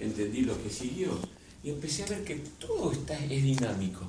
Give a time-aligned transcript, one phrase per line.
[0.00, 1.18] entendí lo que siguió
[1.62, 4.06] y empecé a ver que todo está, es dinámico.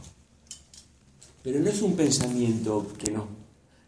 [1.41, 3.25] Pero no es un pensamiento que nos,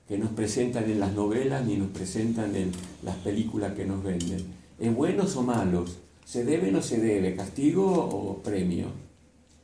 [0.08, 2.72] que nos presentan en las novelas ni nos presentan en
[3.04, 4.46] las películas que nos venden.
[4.80, 5.98] ¿Es buenos o malos?
[6.26, 7.36] ¿Se debe o no se debe?
[7.36, 8.88] ¿Castigo o premio?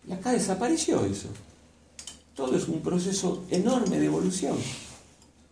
[0.07, 1.29] Y acá desapareció eso.
[2.35, 4.57] Todo es un proceso enorme de evolución,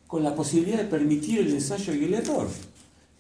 [0.07, 2.49] con la posibilidad de permitir el ensayo y el error.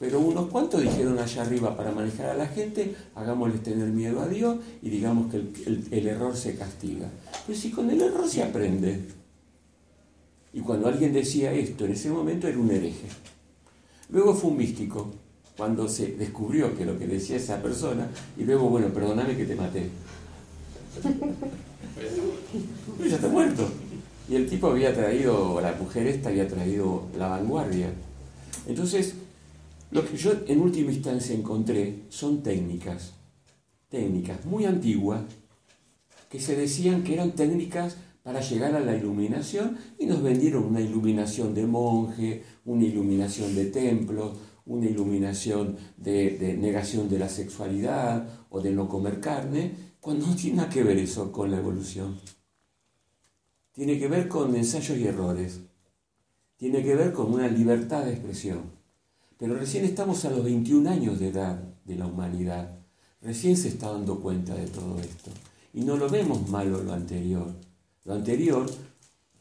[0.01, 4.27] Pero unos cuantos dijeron allá arriba para manejar a la gente, hagámosles tener miedo a
[4.27, 7.07] Dios y digamos que el, error se castiga.
[7.45, 8.99] Pero si con el error se aprende.
[10.53, 13.07] Y cuando alguien decía esto en ese momento era un hereje.
[14.09, 15.11] Luego fue un místico,
[15.55, 19.55] cuando se descubrió que lo que decía esa persona, y luego, bueno, perdóname que te
[19.55, 19.87] maté.
[22.97, 23.69] Pero ya está muerto.
[24.27, 27.93] Y el tipo había traído, la mujer esta había traído la vanguardia.
[28.67, 29.15] Entonces,
[29.91, 33.13] lo que yo en última instancia encontré son técnicas,
[33.89, 35.23] técnicas muy antiguas,
[36.29, 40.79] que se decían que eran técnicas para llegar a la iluminación y nos vendieron una
[40.79, 44.33] iluminación de monje, una iluminación de templo,
[44.65, 50.57] una iluminación de, negación de la sexualidad o de no comer carne, cuando no tiene
[50.57, 52.17] nada que ver eso con la evolución.
[53.73, 55.61] Tiene que ver con ensayos y errores.
[56.55, 58.80] Tiene que ver con una libertad de expresión.
[59.41, 62.77] Pero recién estamos a los 21 años de edad de la humanidad.
[63.23, 65.31] Recién se está dando cuenta de todo esto.
[65.73, 67.47] Y no lo vemos malo lo anterior.
[68.05, 68.69] Lo anterior,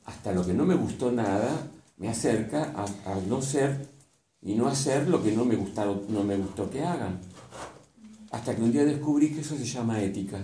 [0.06, 1.50] hasta lo que no me gustó nada,
[1.98, 3.90] me acerca a, no ser
[4.40, 5.58] y no hacer lo que no me,
[6.08, 7.20] no me gustó que hagan.
[8.30, 10.38] Hasta que un día descubrí que eso se llama ética.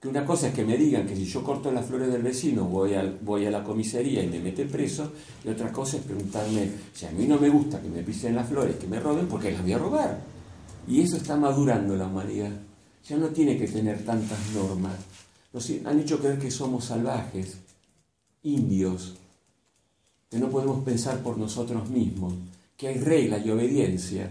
[0.00, 2.64] Que una cosa es que me digan que si yo corto las flores del vecino
[2.64, 5.12] voy a, voy a la comisaría y me mete preso,
[5.44, 8.48] y otra cosa es preguntarme si a mí no me gusta que me pisen las
[8.48, 10.20] flores, que me roben, porque las voy a robar.
[10.86, 12.52] Y eso está madurando la humanidad.
[13.08, 14.94] Ya no tiene que tener tantas normas.
[15.52, 17.58] Nos han hecho creer que somos salvajes,
[18.42, 19.16] indios,
[20.30, 22.34] que no podemos pensar por nosotros mismos,
[22.76, 24.30] que hay reglas y obediencia.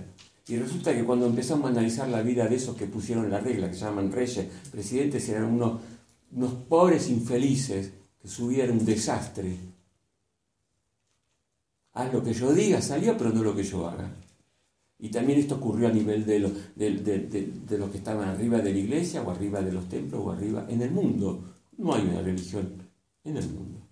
[0.50, 3.68] Y resulta que cuando empezamos a analizar la vida de esos que pusieron la regla,
[3.70, 5.82] que se llaman reyes, presidentes, eran unos,
[6.32, 7.92] unos pobres infelices
[8.22, 9.58] que subieron un desastre.
[11.94, 14.10] Haz lo que yo diga, salió, pero no lo que yo haga.
[15.00, 18.80] Y también esto ocurrió a nivel de, lo, de, los que estaban arriba de la
[18.80, 21.44] iglesia, o arriba de los templos, o arriba en el mundo.
[21.78, 22.74] No hay una religión
[23.24, 23.87] en el mundo.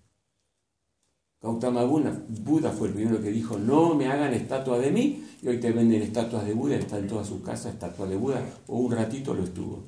[1.40, 5.60] Gautama Buda fue el primero que dijo, no me hagan estatua de mí, y hoy
[5.60, 8.92] te venden estatuas de Buda, está en toda su casa estatua de Buda, o un
[8.92, 9.84] ratito lo estuvo.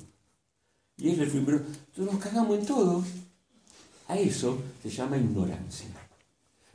[0.97, 1.61] Y es el primero,
[1.97, 3.03] nos cagamos en todo.
[4.07, 5.87] A eso se llama ignorancia.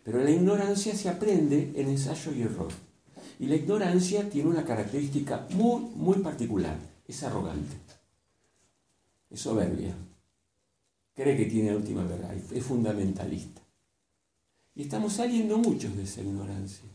[0.02, 2.68] Pero la ignorancia se aprende en ensayo y error.
[3.38, 6.76] Y la ignorancia tiene una característica muy, muy particular.
[7.06, 7.76] Es arrogante.
[9.30, 9.94] Es soberbia.
[11.14, 12.34] Cree que tiene la última verdad.
[12.52, 13.63] Es fundamentalista.
[14.76, 16.88] Y estamos saliendo muchos de esa ignorancia.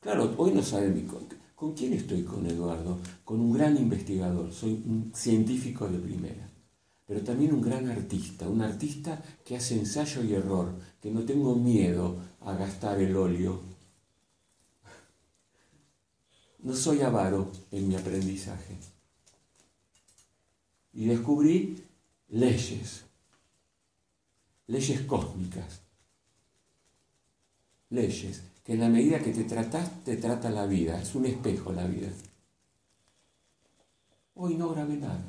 [0.00, 4.72] Claro, hoy no saben con, con quién estoy con Eduardo, con un gran investigador, soy
[4.72, 6.46] un científico de primera,
[7.06, 11.54] pero también un gran artista, un artista que hace ensayo y error, que no tengo
[11.54, 13.60] miedo a gastar el óleo.
[16.58, 18.76] No soy avaro en mi aprendizaje.
[20.92, 21.82] Y descubrí
[22.28, 23.04] leyes,
[24.66, 25.83] leyes cósmicas,
[27.94, 31.72] leyes, que en la medida que te tratas, te trata la vida, es un espejo
[31.72, 32.08] la vida.
[34.34, 35.22] Hoy no grabé nada.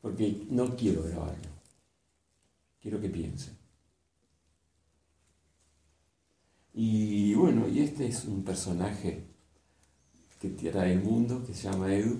[0.00, 1.48] Porque no quiero grabarlo.
[2.80, 3.56] Quiero que piensen.
[6.74, 9.24] Y bueno, y este es un personaje
[10.40, 12.16] que trae el mundo, que se llama Edu,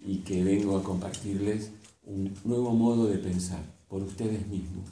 [0.00, 1.72] y que vengo a compartirles
[2.08, 4.88] un nuevo modo de pensar por ustedes mismos,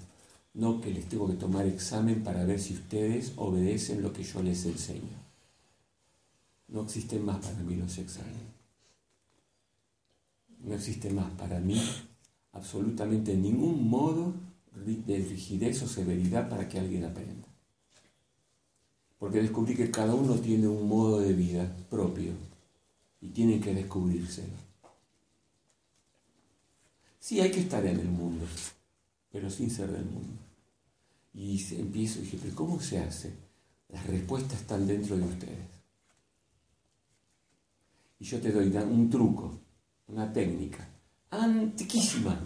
[0.53, 4.42] no que les tengo que tomar examen para ver si ustedes obedecen lo que yo
[4.42, 5.16] les enseño.
[6.68, 8.54] No existen más para mí los exámenes.
[10.60, 11.80] No existe más para mí
[12.53, 14.34] absolutamente ningún modo
[14.74, 17.48] de rigidez o severidad para que alguien aprenda.
[19.19, 22.33] Porque descubrí que cada uno tiene un modo de vida propio
[23.22, 24.66] y tienen que descubrírselo.
[27.26, 28.46] Sí, hay que estar en el mundo,
[29.32, 30.38] pero sin ser del mundo.
[31.34, 33.32] Y empiezo y dije, pero ¿cómo se hace?
[33.88, 35.66] Las respuestas están dentro de ustedes.
[38.20, 39.58] Y yo te doy un truco,
[40.06, 40.88] una técnica,
[41.30, 42.38] antiquísima.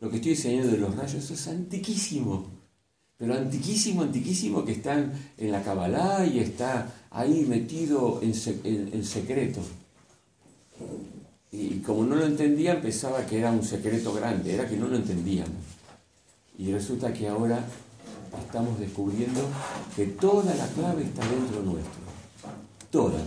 [0.00, 2.46] Lo que estoy enseñando de los rayos es antiquísimo.
[3.18, 9.60] pero antiquísimo, antiquísimo, que están en la Kabbalah y está ahí metido en, secreto.
[11.58, 14.96] Y como no lo entendían, pensaba que era un secreto grande, era que no lo
[14.96, 15.56] entendíamos.
[16.58, 17.64] Y resulta que ahora
[18.44, 19.40] estamos descubriendo
[19.94, 22.02] que toda la clave está dentro nuestro.
[22.90, 23.20] Toda.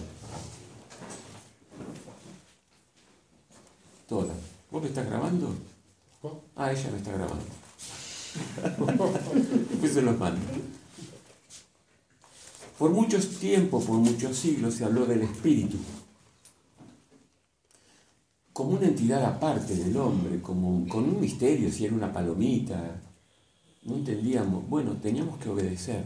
[4.07, 4.33] Toda.
[4.69, 5.55] ¿Vos me estás grabando?
[6.55, 7.45] Ah, ella me está grabando.
[9.71, 10.39] Después se los mando.
[12.77, 15.79] Por muchos tiempos, por muchos siglos se habló del espíritu
[18.59, 22.99] como una entidad aparte del hombre, como con un misterio, si era una palomita.
[23.83, 26.03] No entendíamos, bueno, teníamos que obedecer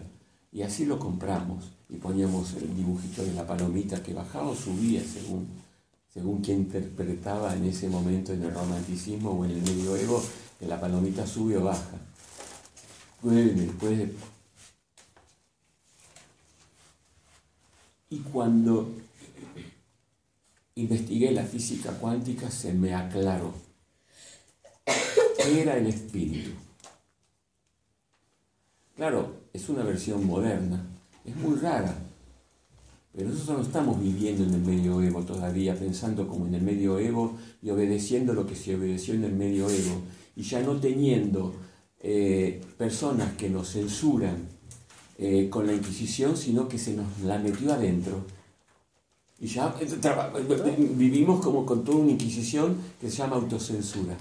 [0.52, 5.02] y así lo compramos y poníamos el dibujito de la palomita que bajaba o subía
[5.04, 5.48] según,
[6.14, 10.24] según quien interpretaba en ese momento en el romanticismo o en el medioevo,
[10.60, 11.98] que la palomita sube o baja.
[13.24, 14.10] Bueno, después
[18.12, 18.92] Y cuando
[20.76, 23.54] investigué la física cuántica, se me aclaró.
[25.38, 26.52] ¿Qué era el espíritu?
[28.96, 30.86] Claro, es una versión moderna,
[31.26, 31.96] es muy rara,
[33.16, 37.70] pero nosotros no estamos viviendo en el medioevo todavía, pensando como en el medioevo y
[37.70, 40.02] obedeciendo lo que se obedeció en el medioevo,
[40.36, 41.54] y ya no teniendo
[42.00, 44.48] eh, personas que nos censuran
[45.18, 48.26] eh, con la Inquisición, sino que se nos la metió adentro
[49.44, 54.16] y ya eh, eh, vivimos como con toda una inquisición que se llama autocensura.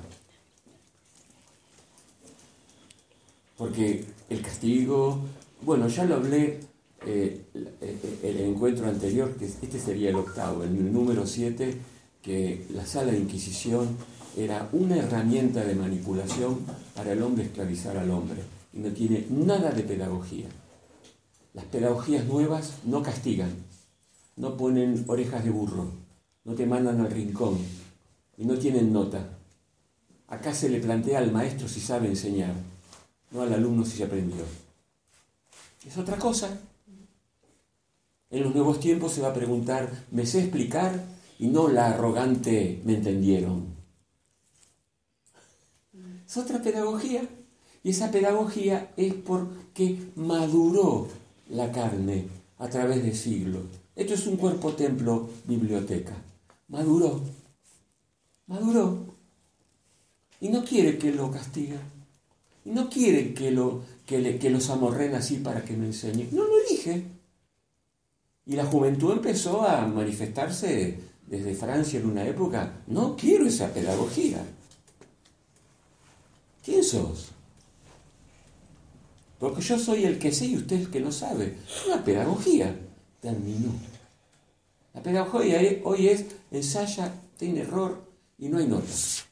[3.57, 5.21] Porque el castigo,
[5.61, 6.59] bueno, ya lo hablé
[7.07, 7.41] eh,
[8.25, 11.77] el encuentro anterior, que este sería el octavo, el número siete,
[12.21, 13.97] que la sala de Inquisición
[14.37, 16.59] era una herramienta de manipulación
[16.97, 18.41] para el hombre esclavizar al hombre
[18.73, 20.49] y no tiene nada de pedagogía.
[21.55, 23.51] Las pedagogías nuevas no castigan,
[24.37, 25.91] no ponen orejas de burro,
[26.45, 27.59] no te mandan al rincón
[28.37, 29.39] y no tienen nota.
[30.29, 32.55] Acá se le plantea al maestro si sabe enseñar,
[33.31, 34.45] no al alumno si se aprendió.
[35.87, 36.59] Es otra cosa.
[38.31, 41.05] En los nuevos tiempos se va a preguntar, ¿me sé explicar?
[41.39, 43.67] Y no la arrogante, ¿me entendieron?
[46.27, 47.29] Es otra pedagogía.
[47.85, 51.09] Y esa pedagogía es porque maduró
[51.51, 53.65] la carne a través de siglos.
[53.95, 56.15] Esto es un cuerpo templo biblioteca.
[56.69, 57.21] Maduró.
[58.47, 58.99] Maduró.
[60.41, 61.81] Y no quiere que lo castiguen.
[62.65, 66.29] Y no quiere que lo, que, le, los amorren así para que me enseñe.
[66.33, 67.05] No lo elige.
[68.47, 72.83] Y la juventud empezó a manifestarse desde Francia en una época.
[72.87, 74.45] No quiero esa pedagogía.
[76.65, 77.29] ¿Quién sos?
[79.39, 81.57] Porque yo soy el que sé y usted el que no sabe.
[81.87, 82.75] Una pedagogía
[83.23, 83.71] terminó.
[84.93, 88.03] La pedagogía hoy es ensaya, tiene error
[88.37, 89.25] y no hay notas.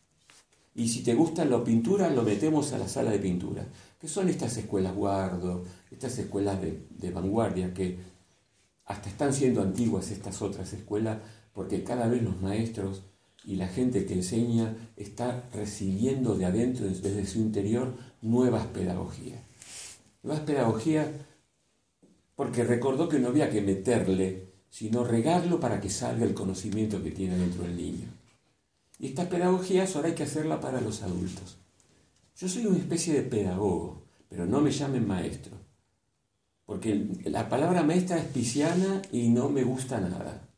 [0.75, 3.67] Y si te gustan las pinturas, lo metemos a la sala de pintura.
[4.01, 7.99] Que son estas escuelas guardo, estas escuelas de, vanguardia, que
[8.87, 11.19] hasta están siendo antiguas estas otras escuelas,
[11.53, 13.03] porque cada vez los maestros
[13.45, 17.93] y la gente que enseña está recibiendo de adentro, desde su interior,
[18.23, 19.41] nuevas pedagogías.
[20.23, 21.09] Nuevas pedagogías
[22.41, 27.11] porque recordó que no había que meterle, sino regarlo para que salga el conocimiento que
[27.11, 28.09] tiene dentro del niño.
[28.99, 31.59] Y esta pedagogía ahora hay que hacerla para los adultos.
[32.39, 35.53] Yo soy una especie de pedagogo, pero no me llamen maestro,
[36.65, 40.49] porque la palabra maestra es pisciana y no me gusta nada.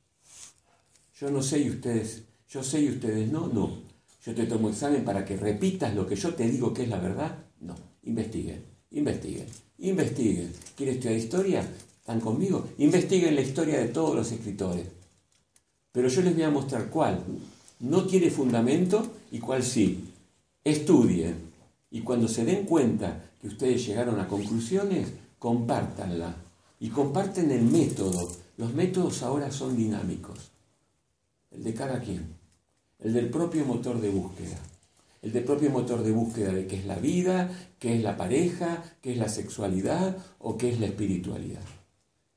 [1.18, 3.82] Yo no sé y ustedes, yo sé y ustedes no, no.
[4.24, 7.00] Yo te tomo examen para que repitas lo que yo te digo que es la
[7.00, 7.74] verdad, no.
[8.04, 9.48] Investiguen, investiguen.
[9.82, 10.52] Investiguen.
[10.76, 11.60] ¿Quieren estudiar historia?
[11.98, 12.68] ¿Están conmigo?
[12.78, 14.86] Investiguen la historia de todos los escritores.
[15.90, 17.20] Pero yo les voy a mostrar cuál
[17.80, 20.08] no tiene fundamento y cuál sí.
[20.62, 21.34] Estudien.
[21.90, 25.08] Y cuando se den cuenta que ustedes llegaron a conclusiones,
[25.40, 26.36] compártanla.
[26.78, 28.30] Y comparten el método.
[28.58, 30.52] Los métodos ahora son dinámicos.
[31.50, 32.36] El de cada quien.
[33.00, 34.60] El del propio motor de búsqueda
[35.22, 38.82] el de propio motor de búsqueda de qué es la vida, qué es la pareja,
[39.00, 41.62] qué es la sexualidad o qué es la espiritualidad.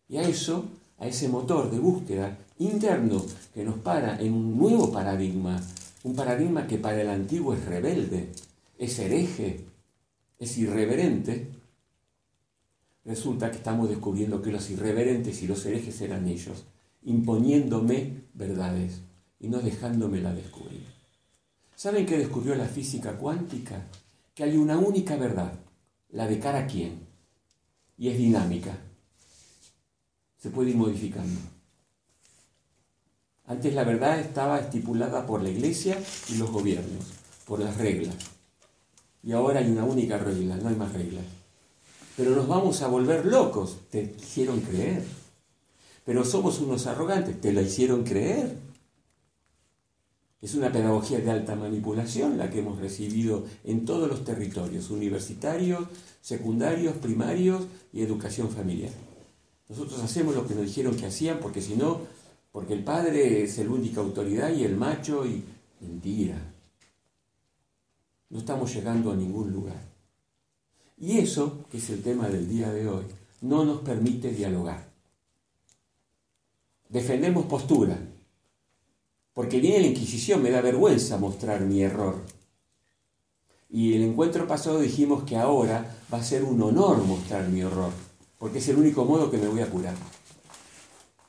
[0.08, 0.66] Y a eso,
[1.00, 5.62] a ese motor de búsqueda interno que nos para en un nuevo paradigma,
[6.04, 8.30] un paradigma que para el antiguo es rebelde,
[8.78, 9.66] es hereje,
[10.38, 11.48] es irreverente,
[13.04, 16.66] resulta que estamos descubriendo que los irreverentes y los herejes eran ellos,
[17.04, 19.02] imponiéndome verdades
[19.40, 20.95] y no dejándomela descubrir.
[21.76, 23.82] ¿Saben qué descubrió la física cuántica?
[24.34, 25.52] Que hay una única verdad,
[26.10, 27.06] la de cada quien.
[27.98, 28.78] y es dinámica.
[30.38, 31.40] Se puede ir modificando.
[33.48, 35.98] Antes la verdad estaba estipulada por la iglesia
[36.30, 37.06] y los gobiernos,
[37.46, 38.16] por las reglas.
[39.24, 41.24] Y ahora hay una única regla, no hay más reglas.
[42.18, 45.06] Pero nos vamos a volver locos, te hicieron creer.
[46.06, 48.65] Pero somos unos arrogantes, te lo hicieron creer.
[50.42, 55.88] Es una pedagogía de alta manipulación la que hemos recibido en todos los territorios, universitarios,
[56.22, 57.64] secundarios, primarios
[57.94, 58.92] y educación familiar.
[59.70, 62.02] Nosotros hacemos lo que nos dijeron que hacían porque si no,
[62.52, 65.44] porque el padre es la única autoridad y el macho y
[65.82, 66.38] mentira.
[68.30, 69.82] No estamos llegando a ningún lugar.
[70.98, 73.06] Y eso, que es el tema del día de hoy,
[73.42, 74.90] no nos permite dialogar.
[76.90, 78.00] Defendemos postura,
[79.36, 82.16] porque viene la Inquisición, me da vergüenza mostrar mi error.
[83.70, 87.92] Y el encuentro pasado dijimos que ahora va a ser un honor mostrar mi error,
[88.40, 89.94] porque es el único modo que me voy a curar.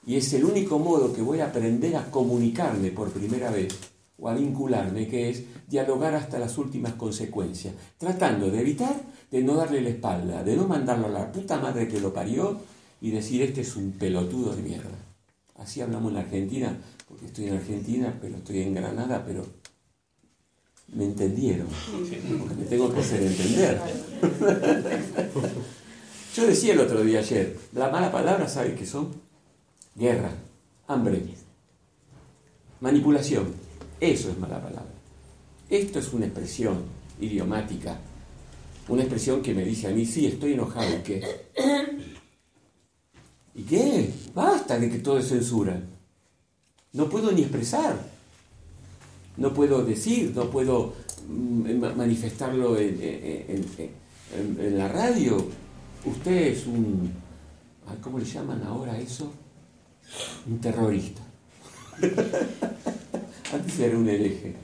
[0.06, 3.76] Y es el único modo que voy a aprender a comunicarme por primera vez
[4.20, 8.94] o a vincularme, que es dialogar hasta las últimas consecuencias, tratando de evitar
[9.32, 12.56] de no darle la espalda, de no mandarlo a la puta madre que lo parió
[13.00, 14.96] y decir este es un pelotudo de mierda.
[15.56, 19.46] Así hablamos en Argentina, porque estoy en Argentina, pero estoy en Granada, pero
[20.92, 21.68] me entendieron,
[22.38, 23.80] porque me tengo que hacer entender.
[26.34, 29.08] Yo decía el otro día ayer, la mala palabra, ¿sabes qué son?
[29.94, 30.30] Guerra,
[30.86, 31.22] hambre,
[32.80, 33.54] manipulación.
[33.98, 34.92] Eso es mala palabra.
[35.70, 36.82] Esto es una expresión
[37.20, 37.98] idiomática,
[38.88, 41.46] una expresión que me dice a mí, sí, estoy enojado, ¿y qué?
[43.54, 44.12] ¿Y qué?
[44.34, 45.80] Basta de que todo es censura.
[46.92, 47.98] No puedo ni expresar.
[49.36, 50.94] No puedo decir, no puedo
[51.28, 53.66] mm, manifestarlo en,
[54.76, 55.36] la radio.
[56.04, 57.12] Usted es un...
[58.00, 59.32] ¿Cómo le llaman ahora eso?
[60.46, 61.22] Un terrorista.
[63.52, 64.54] Antes era un hereje.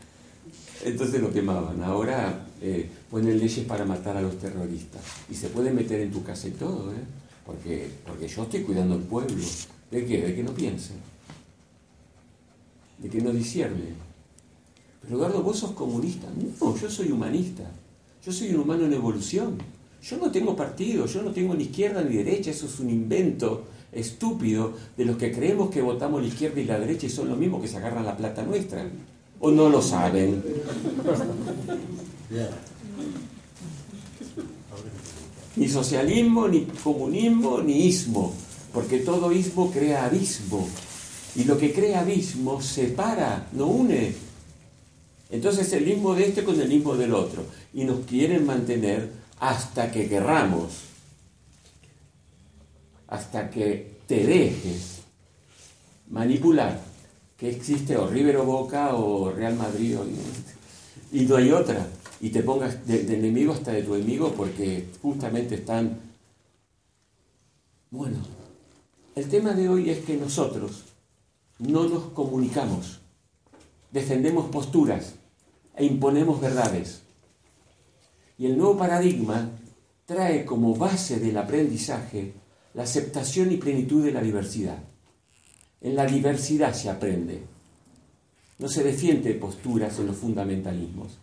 [0.85, 1.83] Entonces lo quemaban.
[1.83, 5.03] Ahora eh, ponen leyes para matar a los terroristas.
[5.31, 7.05] Y se puede meter en tu casa y todo, ¿eh?
[7.47, 9.45] Porque, porque yo estoy cuidando al pueblo.
[9.91, 10.23] ¿De qué?
[10.23, 10.93] De que no piense.
[13.03, 13.95] De que no disierne.
[15.03, 16.29] Pero Eduardo, vos sos comunista.
[16.61, 17.65] No, yo soy humanista.
[18.25, 19.59] Yo soy un humano en evolución.
[20.03, 23.65] Yo no tengo partido, yo no tengo ni izquierda ni derecha, eso es un invento
[23.93, 27.39] estúpido de los que creemos que votamos la izquierda y la derecha y son los
[27.39, 28.85] mismos que se agarran la plata nuestra.
[29.39, 30.43] ¿O no lo saben?
[35.55, 38.33] Ni socialismo, ni comunismo, ni ismo,
[38.73, 40.67] porque todo ismo crea abismo.
[41.35, 44.15] Y lo que crea abismo separa, no une.
[45.31, 47.45] Entonces el ismo de este con el ismo del otro.
[47.73, 49.11] Y nos quieren mantener
[49.41, 50.73] hasta que querramos,
[53.09, 55.01] hasta que te dejes
[56.11, 56.81] manipular,
[57.37, 59.97] que existe o River o Boca o Real Madrid
[61.11, 61.87] y no hay otra
[62.21, 65.99] y te pongas de, enemigo hasta de tu enemigo porque justamente están...
[67.91, 68.19] Bueno,
[69.17, 70.85] el tema de hoy es que nosotros
[71.63, 73.01] no nos comunicamos,
[73.93, 75.15] defendemos posturas
[75.77, 77.03] e imponemos verdades.
[78.37, 79.49] Y el nuevo paradigma
[80.05, 82.33] trae como base del aprendizaje
[82.75, 84.79] la aceptación y plenitud de la diversidad.
[85.81, 87.43] En la diversidad se aprende.
[88.59, 91.19] No se defiende posturas en los fundamentalismos.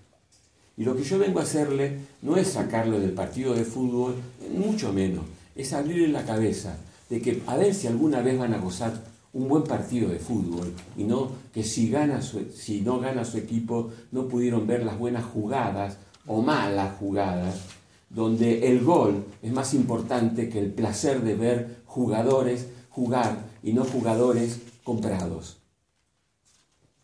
[0.78, 4.16] Y lo que yo vengo a hacerle no es sacarlo del partido de fútbol,
[4.54, 6.78] mucho menos, es abrirle la cabeza
[7.10, 8.94] de que a ver si alguna vez van a gozar
[9.34, 13.92] un buen partido de fútbol y no que si, gana si no gana su equipo
[14.12, 17.62] no pudieron ver las buenas jugadas o malas jugadas,
[18.10, 23.84] donde el gol es más importante que el placer de ver jugadores jugar y no
[23.86, 25.58] jugadores comprados.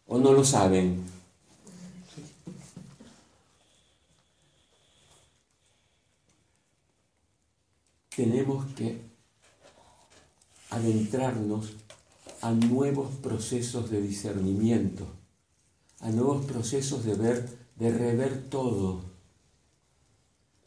[0.08, 1.04] ¿O no lo saben?
[8.16, 9.02] tenemos que
[10.70, 11.74] adentrarnos
[12.46, 15.08] a nuevos procesos de discernimiento,
[16.02, 19.02] a nuevos procesos de ver, de rever todo.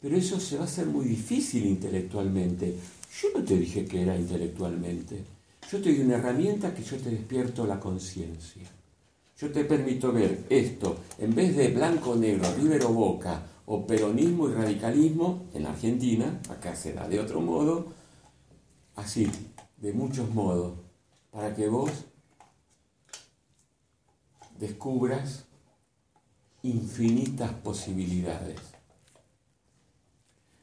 [0.01, 2.75] Pero eso se va a hacer muy difícil intelectualmente.
[3.21, 5.23] Yo no te dije que era intelectualmente.
[5.71, 8.69] Yo te doy una herramienta que yo te despierto la conciencia.
[9.37, 14.49] Yo te permito ver esto, en vez de blanco, negro, river o boca, o peronismo
[14.49, 17.87] y radicalismo en Argentina, acá se da de otro modo,
[18.97, 19.31] así,
[19.77, 20.73] de muchos modos,
[21.31, 21.91] para que vos
[24.59, 25.45] descubras
[26.63, 28.59] infinitas posibilidades.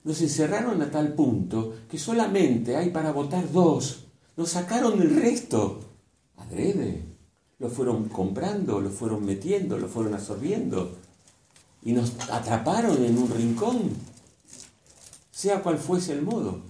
[0.05, 4.05] Nos encerraron a tal punto que solamente hay para votar dos.
[4.37, 5.81] Nos sacaron el resto.
[6.37, 7.03] Adrede.
[7.59, 10.97] Lo fueron comprando, lo fueron metiendo, lo fueron absorbiendo.
[11.83, 13.91] Y nos atraparon en un rincón,
[15.31, 16.61] sea cual fuese el modo.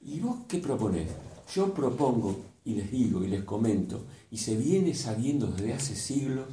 [0.00, 1.08] ¿Y vos qué proponés?
[1.54, 6.46] Yo propongo y les digo y les comento, y se viene sabiendo desde hace siglos,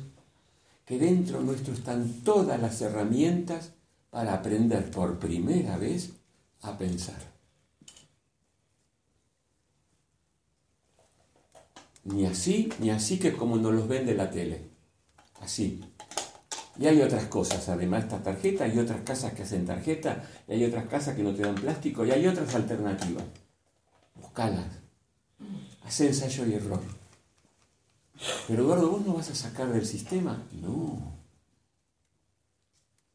[0.86, 3.74] que dentro nuestro están todas las herramientas
[4.10, 6.12] para aprender por primera vez
[6.62, 7.22] a pensar.
[12.06, 14.62] Ni así, ni así que como nos los vende la tele.
[15.42, 15.84] Así.
[16.80, 20.64] Y hay otras cosas, además esta tarjeta, hay otras casas que hacen tarjeta, y hay
[20.64, 23.26] otras casas que no te dan plástico, y hay otras alternativas.
[24.22, 24.72] Buscalas.
[25.84, 26.82] Haz ensayo y error.
[28.48, 30.44] Pero Eduardo, ¿vos no vas a sacar del sistema?
[30.52, 31.20] No.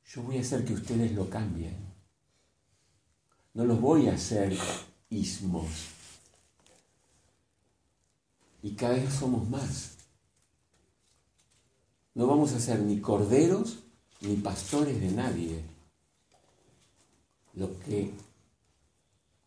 [0.07, 1.77] Yo voy a hacer que ustedes lo cambien.
[3.53, 4.57] No los voy a hacer
[5.11, 5.71] ismos.
[8.63, 9.97] Y cada vez somos más.
[12.15, 13.81] No vamos a ser ni corderos
[14.21, 15.63] ni pastores de nadie.
[17.55, 18.15] Lo que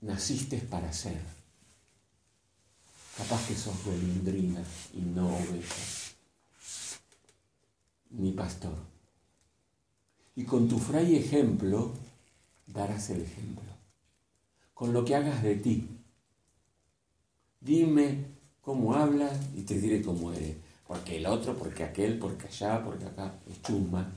[0.02, 1.37] naciste es para ser.
[3.18, 4.62] Capaz que sos golondrina
[4.94, 6.14] y no oveja,
[8.12, 8.76] ni pastor.
[10.36, 11.92] Y con tu fray ejemplo
[12.68, 13.66] darás el ejemplo.
[14.76, 15.88] Con lo que hagas de ti.
[17.60, 18.26] Dime
[18.62, 20.56] cómo hablas y te diré cómo eres.
[20.88, 23.34] Porque el otro, porque aquel, porque allá, porque acá.
[23.50, 24.10] Es chusma.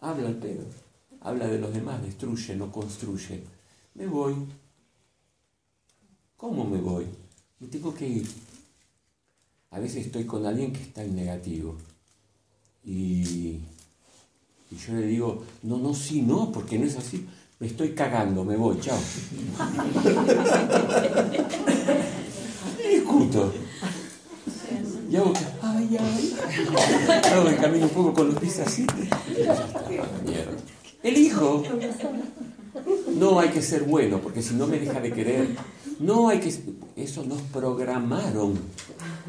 [0.00, 0.64] Habla al pedo.
[1.20, 3.42] Habla de los demás, destruye, no construye.
[3.94, 4.36] Me voy,
[6.36, 7.06] ¿Cómo me voy?
[7.60, 8.28] Me tengo que ir.
[9.70, 11.76] A veces estoy con alguien que está en negativo.
[12.84, 13.60] Y,
[14.70, 17.26] yo le digo, no, no, sí, no, porque no es así.
[17.58, 18.98] Me estoy cagando, me voy, chao.
[22.84, 23.50] y discuto.
[25.10, 25.32] Y hago,
[25.62, 26.36] ay, ay.
[27.32, 28.86] Hago el camino un poco con los pies así.
[31.02, 31.62] Elijo.
[33.18, 35.56] No hay que ser bueno, porque si no me deja de querer.
[35.98, 36.52] No hay que...
[36.96, 38.58] Eso nos programaron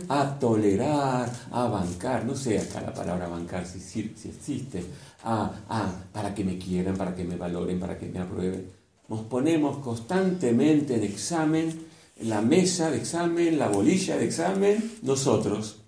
[0.08, 4.86] a tolerar, a bancar, no sé acá la palabra bancar si, si existe,
[5.23, 8.69] a, a, para que me quieran, para que me valoren, para que me aprueben.
[9.10, 15.82] Nos ponemos constantemente en examen, en la mesa de examen, la bolilla de examen, nosotros.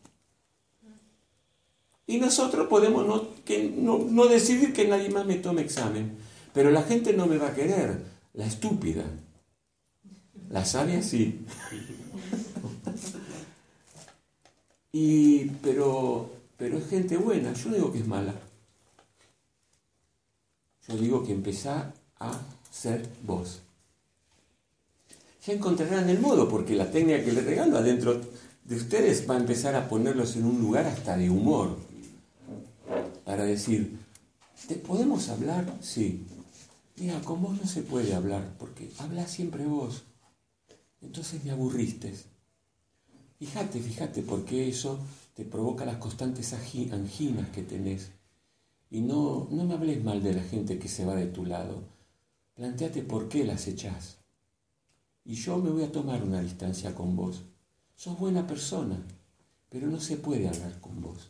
[2.08, 6.18] Y nosotros podemos no, que, no, no decidir que nadie más me tome examen.
[6.54, 9.04] Pero la gente no me va a querer, la estúpida.
[10.50, 11.46] La sabia sí.
[14.92, 18.34] y, pero, pero es gente buena, yo digo que es mala.
[20.88, 22.40] Yo digo que empezá a
[22.72, 23.62] ser vos.
[25.46, 28.20] Ya encontrarán el modo, porque la técnica que les regalo adentro
[28.64, 31.78] de ustedes va a empezar a ponerlos en un lugar hasta de humor.
[33.24, 34.00] Para decir,
[34.68, 35.78] ¿te podemos hablar?
[35.82, 36.26] Sí.
[36.98, 40.04] Mira, con vos no se puede hablar, porque habla siempre vos.
[41.02, 42.14] Entonces me aburriste.
[43.38, 45.00] Fíjate, fíjate, porque eso
[45.34, 48.12] te provoca las constantes anginas que tenés.
[48.92, 51.84] Y no, no me hables mal de la gente que se va de tu lado.
[52.54, 54.18] Planteate por qué las echás.
[55.24, 57.44] Y yo me voy a tomar una distancia con vos.
[57.96, 58.98] Sos buena persona,
[59.70, 61.30] pero no se puede hablar con vos.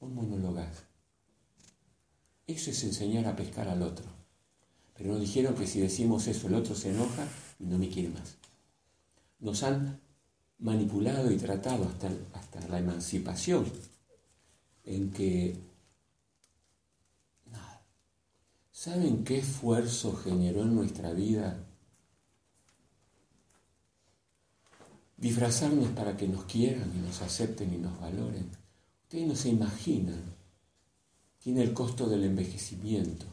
[0.00, 0.84] Vos monologás.
[2.46, 4.06] Eso es enseñar a pescar al otro.
[4.94, 7.28] Pero nos dijeron que si decimos eso el otro se enoja
[7.58, 8.36] y no me quiere más
[9.38, 10.00] nos han
[10.58, 13.66] manipulado y tratado hasta, hasta la emancipación,
[14.84, 15.56] en que,
[17.50, 17.82] nada,
[18.70, 21.62] ¿saben qué esfuerzo generó en nuestra vida
[25.16, 28.50] disfrazarnos para que nos quieran y nos acepten y nos valoren?
[29.02, 30.22] Ustedes no se imaginan,
[31.38, 33.26] tiene el costo del envejecimiento,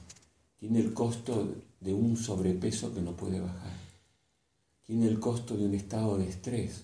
[0.60, 3.83] tiene el costo de un sobrepeso que no puede bajar
[4.94, 6.84] tiene el costo de un estado de estrés.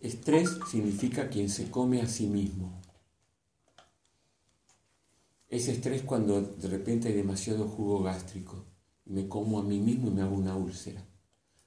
[0.00, 2.80] Estrés significa quien se come a sí mismo.
[5.50, 8.64] Es estrés cuando de repente hay demasiado jugo gástrico.
[9.04, 11.04] Me como a mí mismo y me hago una úlcera.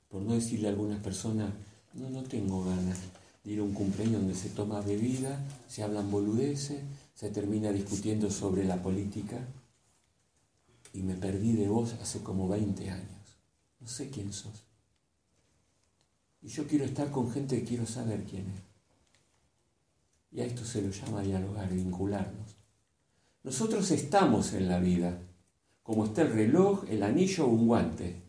[0.09, 1.53] Por no decirle a algunas personas,
[1.93, 2.97] no, no tengo ganas
[3.43, 6.81] de ir a un cumpleaños donde se toma bebida, se hablan boludeces,
[7.13, 9.37] se termina discutiendo sobre la política
[10.93, 13.37] y me perdí de vos hace como 20 años.
[13.79, 14.65] No sé quién sos.
[16.41, 18.61] Y yo quiero estar con gente que quiero saber quién es.
[20.31, 22.55] Y a esto se lo llama dialogar, vincularnos.
[23.43, 25.19] Nosotros estamos en la vida,
[25.83, 28.21] como está el reloj, el anillo o un guante.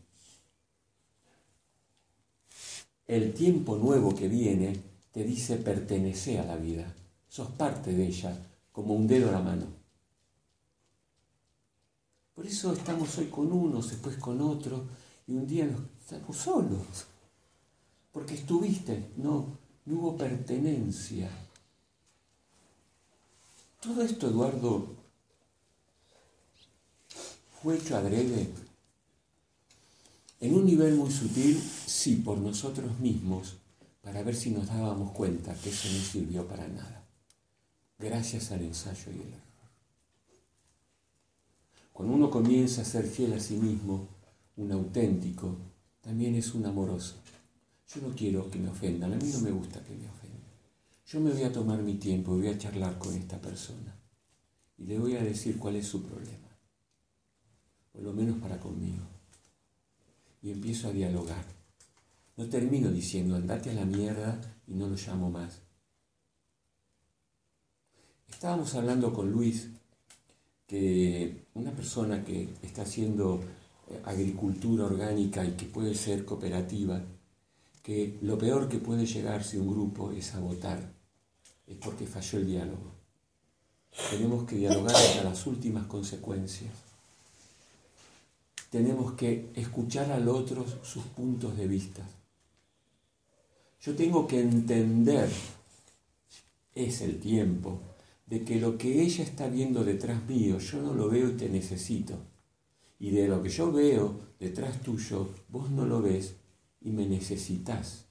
[3.07, 4.79] El tiempo nuevo que viene
[5.11, 6.93] te dice pertenece a la vida,
[7.27, 8.35] sos parte de ella,
[8.71, 9.82] como un dedo a la mano.
[12.33, 14.81] Por eso estamos hoy con unos, después con otros,
[15.27, 17.05] y un día nos estamos solos.
[18.11, 21.29] Porque estuviste, no, no hubo pertenencia.
[23.81, 24.95] Todo esto, Eduardo,
[27.61, 28.49] fue hecho adrede.
[30.39, 33.57] En un nivel muy sutil, sí, por nosotros mismos,
[34.01, 37.05] para ver si nos dábamos cuenta que eso no sirvió para nada.
[37.99, 39.42] Gracias al ensayo y el.
[41.93, 44.09] Cuando uno comienza a ser fiel a sí mismo,
[44.57, 45.55] un auténtico,
[46.01, 47.15] también es un amoroso.
[47.87, 50.51] Yo no quiero que me ofendan, a mí no me gusta que me ofendan.
[51.05, 53.95] Yo me voy a tomar mi tiempo, voy a charlar con esta persona
[54.77, 56.57] y le voy a decir cuál es su problema,
[57.91, 59.03] por lo menos para conmigo.
[60.41, 61.45] Y empiezo a dialogar.
[62.35, 65.61] No termino diciendo, andate a la mierda y no lo llamo más.
[68.27, 69.69] Estábamos hablando con Luis
[70.67, 73.41] que una persona que está haciendo
[73.89, 77.01] eh, agricultura orgánica y que puede ser cooperativa,
[77.81, 80.79] que lo peor que puede llegar si un grupo es a votar,
[81.67, 82.91] es porque falló el diálogo.
[84.09, 86.71] Tenemos que dialogar hasta las últimas consecuencias.
[88.71, 92.01] Tenemos que escuchar al otro sus puntos de vista.
[93.81, 95.29] Yo tengo que entender,
[96.73, 97.79] es el tiempo,
[98.33, 101.47] de que lo que ella está viendo detrás mío, yo no lo veo y te
[101.49, 102.17] necesito.
[102.97, 106.33] Y de lo que yo veo detrás tuyo, vos no lo ves
[106.81, 108.05] y me necesitas.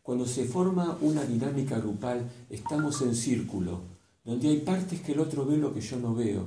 [0.00, 3.82] Cuando se forma una dinámica grupal, estamos en círculo,
[4.24, 6.46] donde hay partes que el otro ve lo que yo no veo.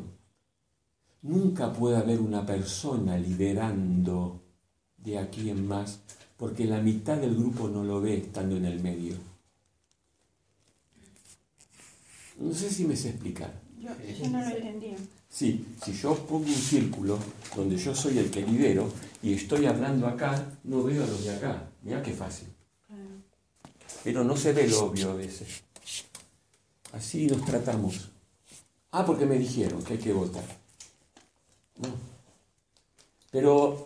[1.21, 4.41] Nunca puede haber una persona liderando
[4.97, 5.99] de aquí en más,
[6.35, 9.28] porque la mitad del grupo no lo ve estando en el medio.
[12.39, 13.53] No sé si me sé explicar.
[13.79, 14.95] Yo, yo no lo entendía.
[15.29, 17.19] Sí, si yo pongo un círculo
[17.55, 21.35] donde yo soy el que lidero y estoy hablando acá, no veo a los de
[21.35, 21.69] acá.
[21.83, 22.47] Mira qué fácil.
[24.03, 25.61] Pero no se ve lo obvio a veces.
[26.93, 28.09] Así nos tratamos.
[28.91, 30.43] Ah, porque me dijeron que hay que votar.
[31.77, 31.89] No.
[33.31, 33.85] Pero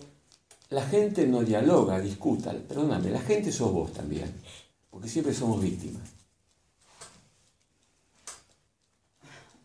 [0.69, 2.53] la gente no dialoga, discuta.
[2.53, 4.31] Perdóname, la gente sos vos también.
[4.89, 6.22] Porque siempre somos víctimas.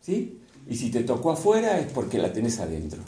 [0.09, 0.41] ¿Sí?
[0.67, 3.03] Y si te tocó afuera es porque la tenés adentro.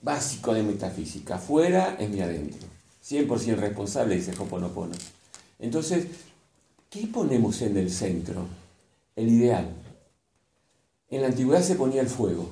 [0.00, 1.34] Básico de metafísica.
[1.34, 2.66] Afuera es mi adentro.
[3.06, 4.94] 100% responsable, dice Hoponopono.
[5.58, 6.06] Entonces,
[6.88, 8.46] ¿qué ponemos en el centro?
[9.14, 9.68] El ideal.
[11.10, 12.48] En la antigüedad se ponía el fuego.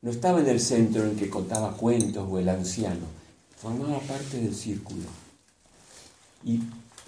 [0.00, 3.06] No estaba en el centro en que contaba cuentos o el anciano.
[3.58, 5.06] Formaba parte del círculo.
[6.44, 6.58] Y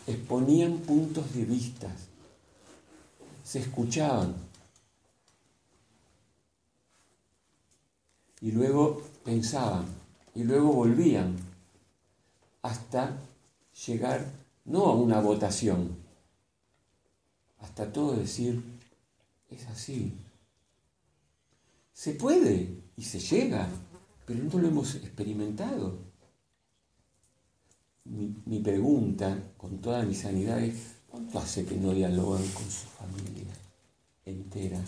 [0.07, 1.91] exponían puntos de vista.
[3.45, 4.35] Se escuchaban.
[8.45, 9.87] y luego pensaban
[10.35, 11.35] y luego volvían
[12.61, 13.17] hasta
[13.87, 14.31] llegar
[14.67, 15.97] no a una votación,
[17.59, 18.63] hasta todo decir,
[19.49, 20.13] es así.
[21.95, 23.67] Se puede y se llega,
[24.27, 25.97] pero no lo hemos experimentado.
[28.05, 32.89] Mi, mi pregunta, con toda mi sanidad, es, ¿cuánto hace que no dialogan con su
[32.89, 33.55] familia
[34.27, 34.81] entera?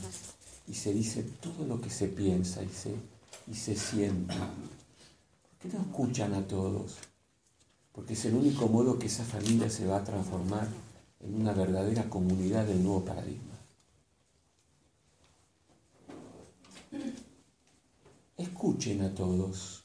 [0.67, 2.97] Y se dice todo lo que se piensa y se
[3.47, 4.37] y se sienten.
[4.37, 6.97] ¿Por qué no escuchan a todos?
[7.93, 10.67] Porque es el único modo que esa familia se va a transformar
[11.21, 13.55] en una verdadera comunidad del nuevo paradigma.
[18.37, 19.85] Escuchen a todos.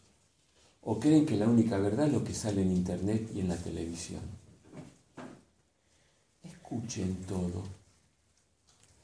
[0.82, 3.58] ¿O creen que la única verdad es lo que sale en internet y en la
[3.58, 4.41] televisión?
[6.72, 7.64] Escuchen todo.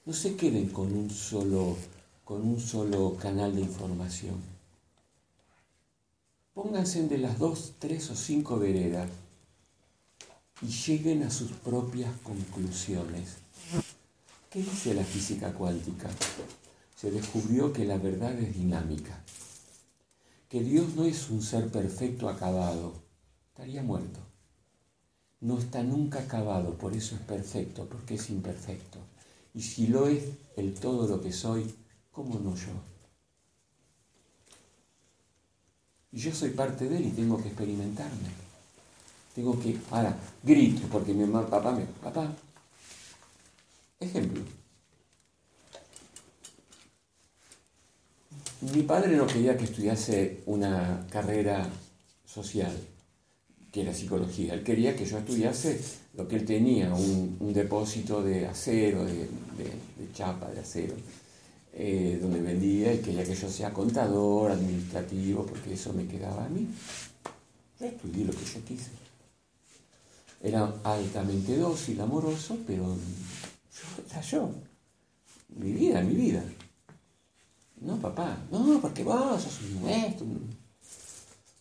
[0.05, 1.75] No se queden con un solo
[2.23, 4.41] con un solo canal de información.
[6.53, 9.09] Pónganse de las dos, tres o cinco veredas
[10.61, 13.35] y lleguen a sus propias conclusiones.
[14.49, 16.09] ¿Qué dice la física cuántica?
[16.95, 19.21] Se descubrió que la verdad es dinámica,
[20.47, 22.93] que Dios no es un ser perfecto acabado,
[23.51, 24.26] estaría muerto.
[25.41, 28.99] No está nunca acabado, por eso es perfecto, porque es imperfecto.
[29.53, 30.23] Y si lo es
[30.55, 31.73] el todo lo que soy,
[32.17, 32.71] ¿Cómo no yo?
[36.11, 38.29] Y yo soy parte de él y tengo que experimentarme.
[39.35, 42.33] Tengo que, ahora, grito, porque mi mamá, papá me, papá,
[43.99, 44.41] Ejemplo.
[48.61, 51.69] Mi padre no quería que estudiase una carrera
[52.25, 52.75] social,
[53.71, 54.53] que era psicología.
[54.53, 55.79] Él quería que yo estudiase
[56.13, 59.27] lo que él tenía, un, depósito de acero, de,
[60.13, 60.95] chapa, de acero,
[61.73, 66.49] eh, donde vendía y quería que yo sea contador, administrativo, porque eso me quedaba a
[66.49, 66.67] mí.
[67.79, 68.91] Yo estudié lo que yo quise.
[70.41, 74.49] Era altamente dócil, amoroso, pero yo era yo.
[75.49, 76.43] Mi vida, mi vida.
[77.81, 80.25] No, papá, no, porque vos sos un maestro.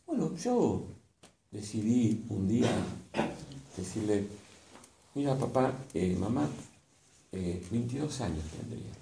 [0.06, 0.95] Bueno, yo
[1.56, 2.70] decidí un día
[3.76, 4.26] decirle,
[5.14, 6.48] mira papá, eh, mamá,
[7.32, 8.92] 22 eh, años tendría.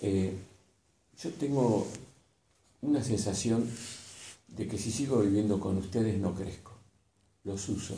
[0.00, 0.36] Eh,
[1.20, 1.86] yo tengo
[2.82, 3.68] una sensación
[4.56, 6.72] de que si sigo viviendo con ustedes no crezco,
[7.44, 7.94] los uso.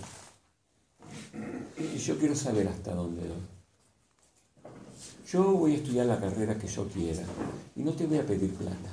[1.78, 3.44] Y yo quiero saber hasta dónde doy.
[5.30, 7.24] Yo voy a estudiar la carrera que yo quiera
[7.76, 8.90] y no te voy a pedir plata.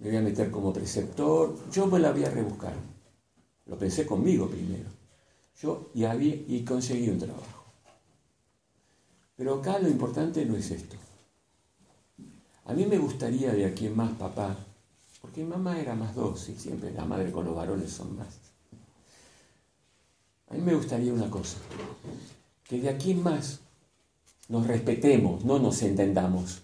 [0.00, 2.97] Me voy a meter como preceptor, yo me la voy a rebuscar.
[3.68, 4.88] Lo pensé conmigo primero.
[5.60, 7.64] Yo y, había, y conseguí un trabajo.
[9.36, 10.96] Pero acá lo importante no es esto.
[12.64, 14.56] A mí me gustaría de aquí en más, papá,
[15.22, 18.28] porque mi mamá era más dócil, siempre la madre con los varones son más.
[20.50, 21.58] A mí me gustaría una cosa,
[22.64, 23.60] que de aquí en más
[24.48, 26.62] nos respetemos, no nos entendamos.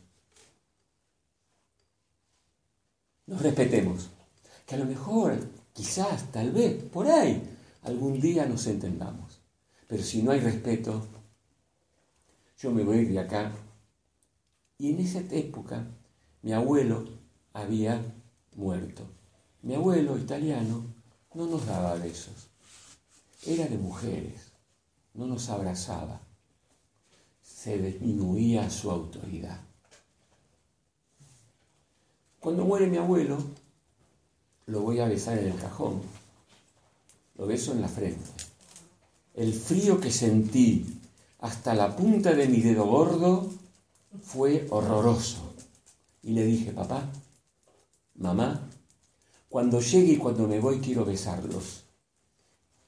[3.27, 4.11] Nos respetemos.
[4.67, 5.39] Que a lo mejor,
[5.75, 7.43] quizás, tal vez, por ahí,
[7.83, 9.41] algún día nos entendamos.
[9.87, 11.07] Pero si no hay respeto,
[12.59, 13.53] yo me voy de acá.
[14.79, 15.87] Y en esa época,
[16.41, 17.05] mi abuelo
[17.53, 18.01] había
[18.57, 19.07] muerto.
[19.61, 20.83] Mi abuelo italiano
[21.35, 22.49] no nos daba besos.
[23.47, 24.53] Era de mujeres,
[25.13, 26.23] no nos abrazaba
[27.65, 29.59] se disminuía su autoridad.
[32.39, 33.39] Cuando muere mi abuelo,
[34.67, 36.01] lo voy a besar en el cajón.
[37.37, 38.31] Lo beso en la frente.
[39.35, 40.87] El frío que sentí
[41.41, 43.51] hasta la punta de mi dedo gordo
[44.23, 45.55] fue horroroso.
[46.23, 47.09] Y le dije, papá,
[48.15, 48.69] mamá,
[49.49, 51.85] cuando llegue y cuando me voy quiero besarlos.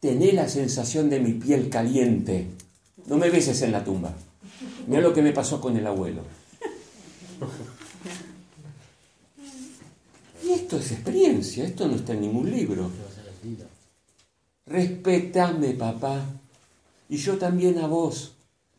[0.01, 2.49] Tené la sensación de mi piel caliente.
[3.07, 4.15] No me beses en la tumba.
[4.87, 6.23] Mira lo que me pasó con el abuelo.
[10.43, 12.90] Y esto es experiencia, esto no está en ningún libro.
[14.66, 16.26] Respetame, papá.
[17.09, 18.33] Y yo también a vos.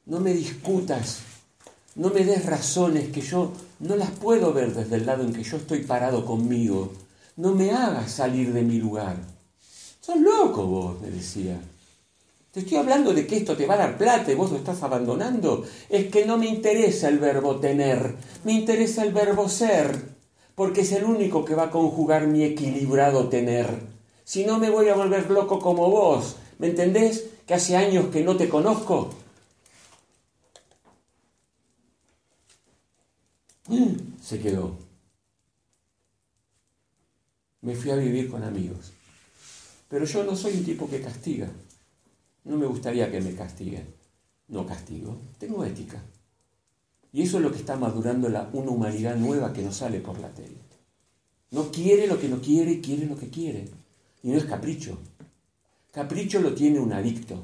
[0.06, 1.19] No me discutas.
[1.95, 5.43] No me des razones que yo no las puedo ver desde el lado en que
[5.43, 6.91] yo estoy parado conmigo.
[7.38, 9.15] No me hagas salir de mi lugar.
[10.02, 11.58] Sos loco vos, me decía.
[12.52, 14.84] Te estoy hablando de que esto te va a dar plata y vos lo estás
[14.84, 15.65] abandonando.
[15.88, 20.16] Es que no me interesa el verbo tener, me interesa el verbo ser,
[20.58, 23.80] porque es el único que va a conjugar mi equilibrado tener.
[24.24, 27.30] Si no me voy a volver loco como vos, ¿me entendés?
[27.46, 29.13] Que hace años que no te conozco.
[34.20, 34.76] Se quedó.
[37.62, 38.93] Me fui a vivir con amigos.
[39.88, 41.52] Pero yo no soy un tipo que castiga.
[42.46, 43.93] No me gustaría que me castiguen.
[44.48, 46.02] No castigo, tengo ética.
[47.13, 50.20] Y eso es lo que está madurando la, una humanidad nueva que no sale por
[50.20, 50.58] la tele.
[51.52, 53.70] No quiere lo que no quiere quiere lo que quiere.
[54.24, 54.98] Y no es capricho.
[55.91, 57.41] Capricho lo tiene un adicto.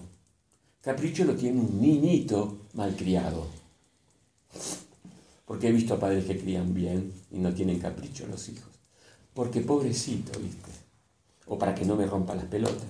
[0.81, 3.47] Capricho lo tiene un niñito malcriado.
[5.45, 8.69] Porque he visto a padres que crían bien y no tienen capricho los hijos.
[9.33, 10.71] Porque pobrecito, ¿viste?
[11.47, 12.87] O para que no me rompa las pelotas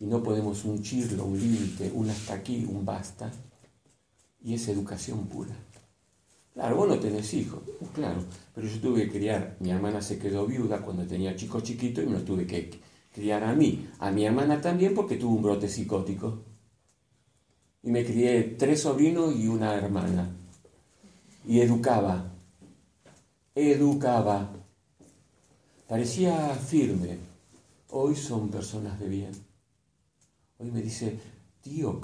[0.00, 3.32] y no podemos un chirlo, un límite, un hasta aquí, un basta,
[4.42, 5.56] y es educación pura.
[6.54, 8.22] Claro, vos no tenés hijos, uh, claro,
[8.54, 12.06] pero yo tuve que criar, mi hermana se quedó viuda cuando tenía chicos chiquitos y
[12.06, 12.70] me lo tuve que
[13.12, 16.44] criar a mí, a mi hermana también porque tuvo un brote psicótico.
[17.82, 20.30] Y me crié tres sobrinos y una hermana.
[21.46, 22.32] Y educaba,
[23.54, 24.50] educaba.
[25.86, 27.18] Parecía firme.
[27.90, 29.32] Hoy son personas de bien.
[30.58, 31.18] Hoy me dice,
[31.60, 32.00] tío,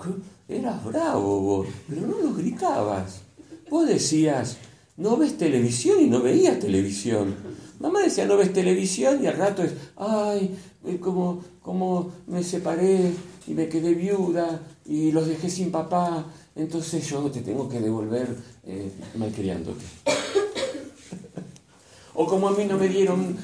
[0.46, 3.22] eras bravo vos, pero no lo gritabas.
[3.70, 4.56] Vos decías,
[4.96, 7.34] no ves televisión y no veías televisión.
[7.78, 10.54] Mamá decía, no ves televisión y al rato es, ay,
[10.86, 13.12] eh, como, como me separé
[13.46, 18.28] y me quedé viuda y los dejé sin papá, entonces yo te tengo que devolver
[18.66, 19.84] eh, malcriándote.
[22.14, 23.36] o como a mí no me dieron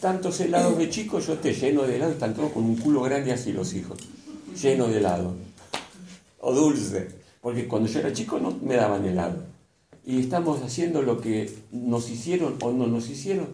[0.00, 3.32] tantos helados de chico, yo te lleno de helado, están todos con un culo grande
[3.32, 3.98] así los hijos
[4.60, 5.34] lleno de helado.
[6.40, 7.08] O dulce.
[7.40, 9.42] Porque cuando yo era chico no me daban helado.
[10.08, 13.48] Y estamos haciendo lo que nos hicieron o no nos hicieron.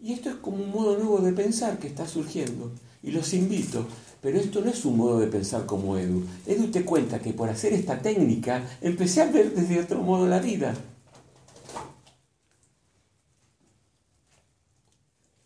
[0.00, 2.72] Y esto es como un modo nuevo de pensar que está surgiendo.
[3.02, 3.86] Y los invito.
[4.22, 6.24] Pero esto no es un modo de pensar como Edu.
[6.46, 10.38] Edu te cuenta que por hacer esta técnica empecé a ver desde otro modo la
[10.38, 10.74] vida.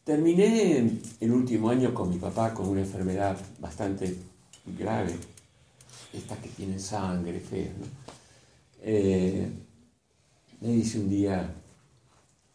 [0.04, 4.16] Terminé el último año con mi papá con una enfermedad bastante
[4.78, 5.16] grave,
[6.12, 7.72] estas que tienen sangre, fea.
[8.82, 9.50] Eh,
[10.60, 11.54] me dice un día,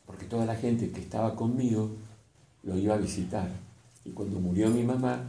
[0.05, 1.91] porque toda la gente que estaba conmigo
[2.63, 3.49] lo iba a visitar,
[4.03, 5.23] y cuando murió mi mamá,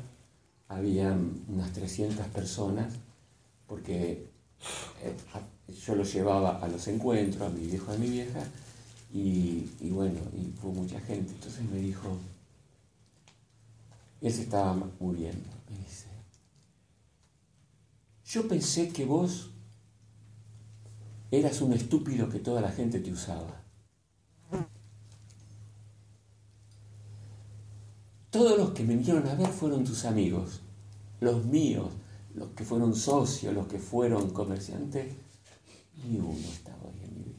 [0.68, 1.16] había
[1.48, 2.94] unas 300 personas,
[3.66, 4.28] porque
[5.02, 5.14] eh,
[5.86, 8.40] yo los llevaba a los encuentros, a mi viejo y a mi vieja,
[9.12, 11.32] y, bueno, y fue mucha gente.
[11.32, 12.18] Entonces me dijo,
[14.20, 15.48] él se estaba muriendo.
[15.70, 16.06] Me dice,
[18.26, 19.50] yo pensé que vos
[21.30, 23.62] eras un estúpido que toda la gente te usaba.
[28.30, 30.60] Todos los que me vinieron a ver fueron tus amigos,
[31.20, 31.90] los míos,
[32.34, 35.14] los que fueron socios, los que fueron comerciantes,
[36.04, 37.34] ni uno estaba bien.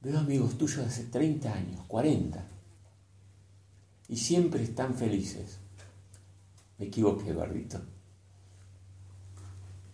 [0.00, 2.42] Veo amigos tuyos de hace 30 años, 40,
[4.08, 5.58] y siempre están felices.
[6.78, 7.78] Me equivoqué, Eduardito.
[7.78, 7.84] Me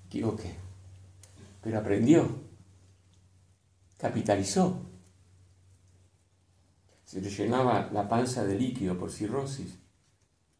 [0.06, 0.63] equivoqué.
[1.64, 2.28] Pero aprendió,
[3.96, 4.82] capitalizó.
[7.04, 9.78] Se le llenaba la panza de líquido por cirrosis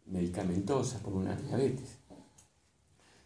[0.06, 1.98] medicamentosa, por una diabetes.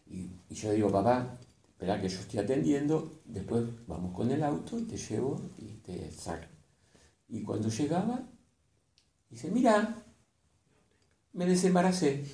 [0.06, 1.38] Y, yo digo, papá,
[1.68, 6.10] espera que yo estoy atendiendo, después vamos con el auto y te llevo y te
[6.10, 6.46] saco.
[7.28, 8.28] Y cuando llegaba,
[9.30, 10.02] dice, mira,
[11.32, 12.24] me desembaracé.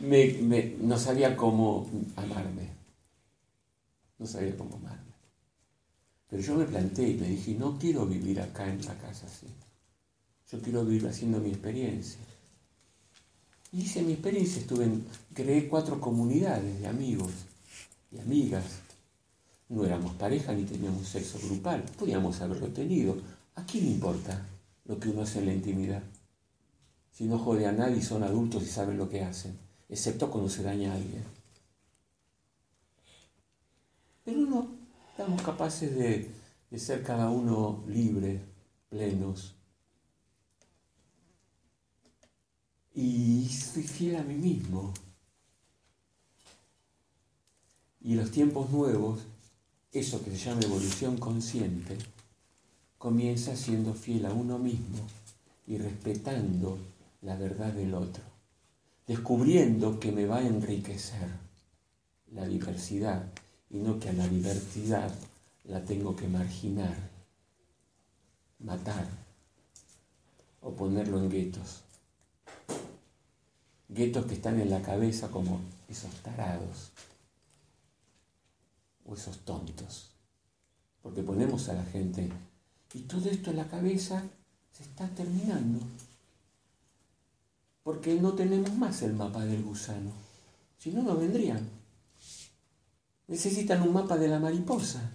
[0.80, 1.86] no sabía cómo
[2.16, 2.73] amarme.
[4.18, 5.14] No sabía cómo amarme.
[6.28, 9.46] Pero yo me planteé y me dije, no quiero vivir acá en la casa así.
[10.50, 12.20] Yo quiero vivir haciendo mi experiencia.
[13.72, 17.32] Hice mi experiencia, estuve en, creé cuatro comunidades de amigos
[18.12, 18.64] y amigas.
[19.68, 23.16] No éramos pareja ni teníamos sexo grupal, podíamos haberlo tenido.
[23.56, 24.46] ¿A quién importa
[24.84, 26.02] lo que uno hace en la intimidad?
[27.10, 30.62] Si no jode a nadie, son adultos y saben lo que hacen, excepto cuando se
[30.62, 31.24] daña a alguien.
[34.24, 34.68] Pero no,
[35.10, 36.30] estamos capaces de,
[36.70, 38.40] de ser cada uno libre,
[38.88, 39.54] plenos,
[42.94, 44.94] y soy fiel a mí mismo.
[48.00, 49.20] Y los tiempos nuevos,
[49.92, 51.98] eso que se llama evolución consciente,
[52.98, 55.06] comienza siendo fiel a uno mismo
[55.66, 56.78] y respetando
[57.22, 58.22] la verdad del otro,
[59.06, 61.28] descubriendo que me va a enriquecer
[62.32, 63.30] la diversidad
[63.74, 65.12] y no que a la diversidad
[65.64, 66.96] la tengo que marginar,
[68.60, 69.06] matar
[70.62, 71.84] o ponerlo en guetos
[73.94, 76.90] guetos que están en la cabeza como esos tarados
[79.06, 80.10] o esos tontos.
[81.02, 82.30] Porque ponemos a la gente
[82.92, 84.22] y todo esto en la cabeza
[84.72, 85.80] se está terminando.
[87.82, 90.10] Porque no tenemos más el mapa del gusano.
[90.78, 91.68] Si no, no vendrían.
[93.28, 95.10] Necesitan un mapa de la mariposa.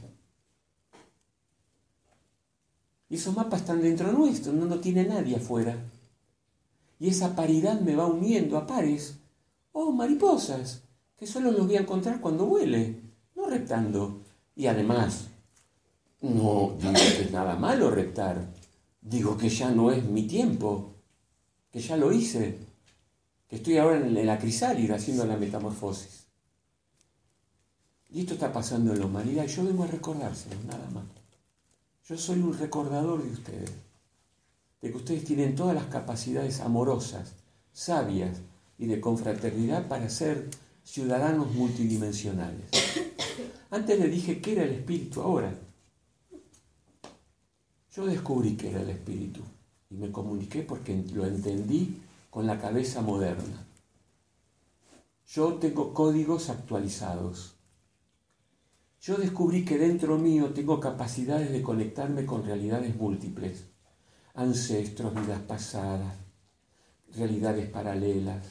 [3.09, 5.75] Y esos mapas están dentro nuestro, no, no tiene nadie afuera
[6.99, 9.15] y esa paridad me va uniendo a pares
[9.71, 10.83] o mariposas,
[11.17, 13.01] que solo los voy a encontrar cuando huele,
[13.35, 14.21] no reptando.
[14.55, 15.27] Y además,
[16.21, 18.53] no digo que es nada malo reptar,
[19.01, 20.95] digo que ya no es mi tiempo,
[21.71, 22.57] que ya lo hice,
[23.47, 26.18] que estoy ahora en la crisálida haciendo la metamorfosis.
[28.09, 31.05] Y esto está pasando en la humanidad yo vengo a recordárselo, nada más.
[32.05, 33.71] Yo soy un recordador de ustedes
[34.81, 37.33] de que ustedes tienen todas las capacidades amorosas,
[37.73, 38.37] sabias
[38.77, 40.49] y de confraternidad para ser
[40.83, 42.65] ciudadanos multidimensionales.
[43.69, 45.53] Antes le dije que era el espíritu, ahora.
[47.91, 49.41] Yo descubrí que era el espíritu
[49.89, 53.65] y me comuniqué porque lo entendí con la cabeza moderna.
[55.27, 57.58] Yo tengo códigos actualizados.
[59.01, 63.63] Yo descubrí que dentro mío tengo capacidades de conectarme con realidades múltiples
[64.35, 66.13] ancestros, vidas pasadas,
[67.15, 68.43] realidades paralelas.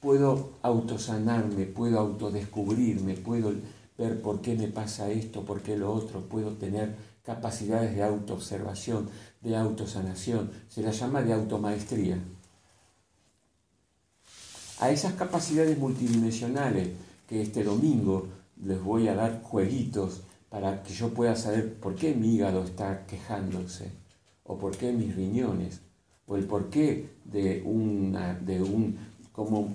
[0.00, 3.54] Puedo autosanarme, puedo autodescubrirme, puedo
[3.96, 6.94] ver por qué me pasa esto, por qué lo otro, puedo tener
[7.24, 9.08] capacidades de autoobservación,
[9.40, 12.18] de autosanación, se la llama de automaestría.
[14.78, 16.90] a esas capacidades multidimensionales
[17.26, 18.28] que este domingo
[18.62, 23.06] les voy a dar jueguitos para que yo pueda saber por qué mi hígado está
[23.06, 23.90] quejándose,
[24.44, 25.80] o por qué mis riñones,
[26.26, 28.96] o el porqué de, una, de un
[29.32, 29.68] como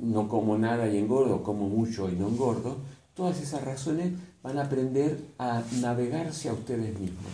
[0.00, 2.78] no como nada y engordo, como mucho y no engordo,
[3.14, 4.12] todas esas razones
[4.42, 7.32] van a aprender a navegarse a ustedes mismos.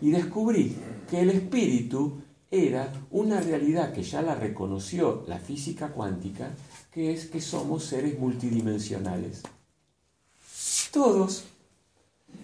[0.00, 0.76] Y descubrí
[1.10, 6.50] que el espíritu era una realidad que ya la reconoció la física cuántica,
[6.96, 9.42] que es que somos seres multidimensionales.
[10.90, 11.44] Todos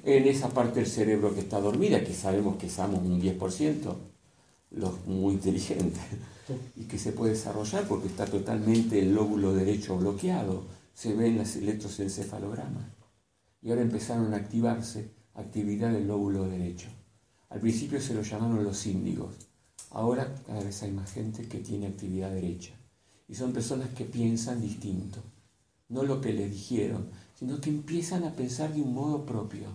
[0.05, 3.97] en esa parte del cerebro que está dormida, que sabemos que somos un 10%,
[4.73, 6.03] los muy inteligentes,
[6.77, 11.57] y que se puede desarrollar porque está totalmente el lóbulo derecho bloqueado, se ven las
[11.57, 12.85] electroencefalogramas.
[13.63, 16.89] Y ahora empezaron a activarse actividad del lóbulo derecho.
[17.49, 19.35] Al principio se lo llamaron los índigos,
[19.89, 22.75] ahora cada vez hay más gente que tiene actividad derecha.
[23.33, 25.19] Y son personas que piensan distinto,
[25.89, 29.69] no lo que les dijeron, sino que empiezan a pensar de un modo propio,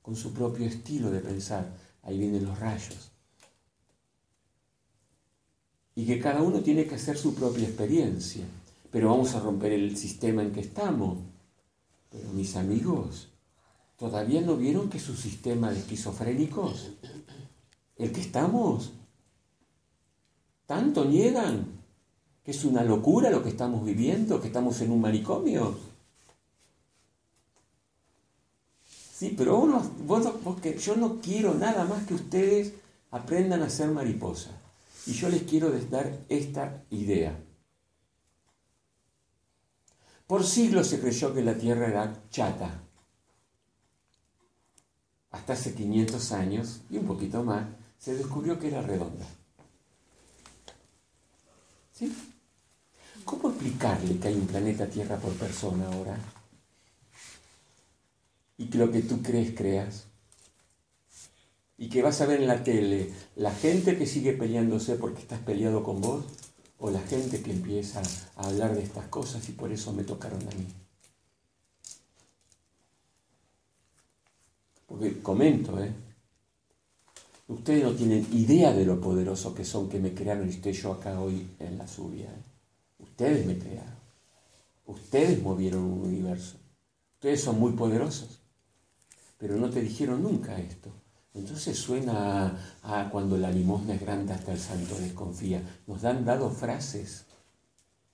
[0.00, 1.74] con su propio estilo de pensar.
[2.04, 3.10] Ahí vienen los rayos
[5.98, 8.44] y que cada uno tiene que hacer su propia experiencia.
[8.92, 11.18] Pero vamos a romper el sistema en que estamos.
[12.08, 13.26] Pero mis amigos,
[13.96, 16.92] ¿todavía no vieron que su sistema de esquizofrénicos,
[17.96, 18.92] el que estamos,
[20.66, 21.77] tanto niegan
[22.48, 25.76] es una locura lo que estamos viviendo, que estamos en un manicomio?
[28.86, 29.82] Sí, pero uno,
[30.78, 32.72] yo no quiero nada más que ustedes
[33.10, 34.54] aprendan a ser mariposas.
[35.04, 37.38] Y yo les quiero dar esta idea.
[40.26, 42.80] Por siglos se creyó que la Tierra era chata.
[45.32, 47.66] Hasta hace 500 años y un poquito más
[47.98, 49.26] se descubrió que era redonda.
[51.92, 52.10] ¿Sí?
[53.28, 56.18] ¿Cómo explicarle que hay un planeta Tierra por persona ahora?
[58.56, 60.06] Y que lo que tú crees, creas
[61.76, 65.40] y que vas a ver en la tele la gente que sigue peleándose porque estás
[65.40, 66.24] peleado con vos
[66.78, 68.00] o la gente que empieza
[68.36, 70.66] a hablar de estas cosas y por eso me tocaron a mí.
[74.86, 75.92] Porque comento, ¿eh?
[77.46, 80.94] Ustedes no tienen idea de lo poderoso que son que me crearon y estoy yo
[80.94, 82.24] acá hoy en la subia.
[82.24, 82.47] ¿eh?
[83.18, 83.98] Ustedes me crearon.
[84.86, 86.56] Ustedes movieron un universo.
[87.14, 88.40] Ustedes son muy poderosos.
[89.36, 90.92] Pero no te dijeron nunca esto.
[91.34, 95.60] Entonces suena a, cuando la limosna es grande hasta el santo desconfía.
[95.88, 97.26] Nos han dado frases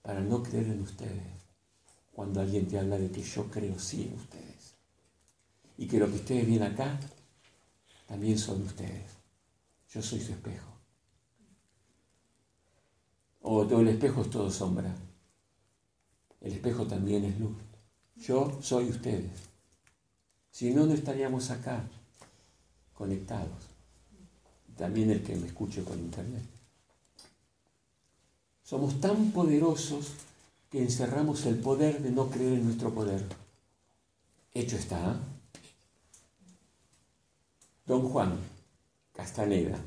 [0.01, 1.51] para no creer en ustedes.
[2.11, 4.75] Cuando alguien te habla de que yo creo sí en ustedes.
[5.77, 6.99] Y que lo que ustedes ven acá
[8.07, 9.11] también son ustedes.
[9.91, 10.74] Yo soy su espejo.
[13.47, 14.95] O todo el espejo es todo sombra.
[16.41, 17.55] El espejo también es luz.
[18.17, 19.33] Yo soy ustedes.
[20.51, 21.85] Si no, no estaríamos acá
[22.95, 23.69] conectados.
[24.79, 26.43] También el que me escuche por internet.
[28.63, 30.13] Somos tan poderosos
[30.71, 33.27] que encerramos el poder de no creer en nuestro poder.
[34.55, 35.13] Hecho está.
[35.13, 35.17] ¿eh?
[37.85, 38.39] Don Juan
[39.13, 39.79] Castaneda.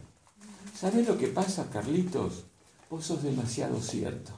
[0.75, 2.46] ¿Sabes lo que pasa, Carlitos?
[2.89, 4.31] Vos sos demasiado cierto.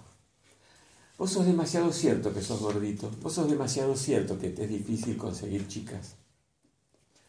[1.18, 3.12] Vos sos demasiado cierto que sos gordito.
[3.22, 6.16] Vos sos demasiado cierto que te es difícil conseguir chicas.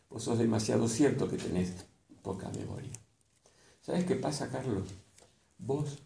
[0.09, 1.73] Vos sos demasiado cierto que tenés
[2.23, 2.93] poca memoria.
[3.83, 4.89] ¿Sabes qué pasa, Carlos?
[5.59, 5.99] Vos,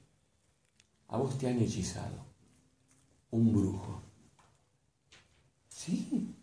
[1.08, 2.24] a vos te han hechizado.
[3.30, 4.00] Un brujo.
[5.68, 6.34] Sí,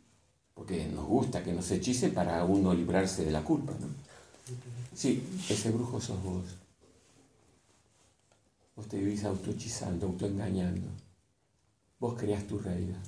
[0.53, 3.87] porque nos gusta que nos hechicen para uno librarse de la culpa, ¿no?
[4.93, 6.60] Sí, ese brujo sos vos.
[8.81, 10.87] Vos te vivís autohechizando, autoengañando.
[11.99, 13.03] Vos creás tu realidad.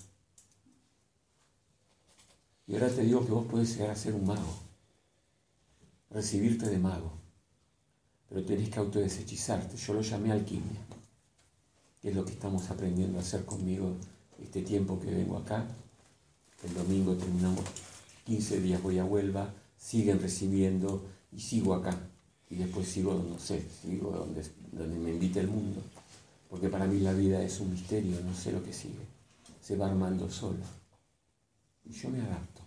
[2.68, 4.54] Y ahora te digo que vos puedes llegar a ser un mago,
[6.12, 7.14] recibirte de mago,
[8.30, 9.76] pero tenés que autodeshechizarte.
[9.76, 10.80] Yo lo llamé alquimia,
[12.04, 13.96] que es lo que estamos aprendiendo a hacer conmigo
[14.40, 15.66] este tiempo que vengo acá.
[16.64, 17.66] El domingo terminamos
[18.26, 21.98] 15 días, voy a Huelva, siguen recibiendo y sigo acá.
[22.48, 24.44] Y después sigo, no sé, sigo donde,
[24.78, 25.82] donde me invite el mundo.
[26.50, 29.08] Porque para mí la vida es un misterio, no sé lo que sigue.
[29.62, 30.64] Se va armando solo.
[31.86, 32.62] Y yo me adapto,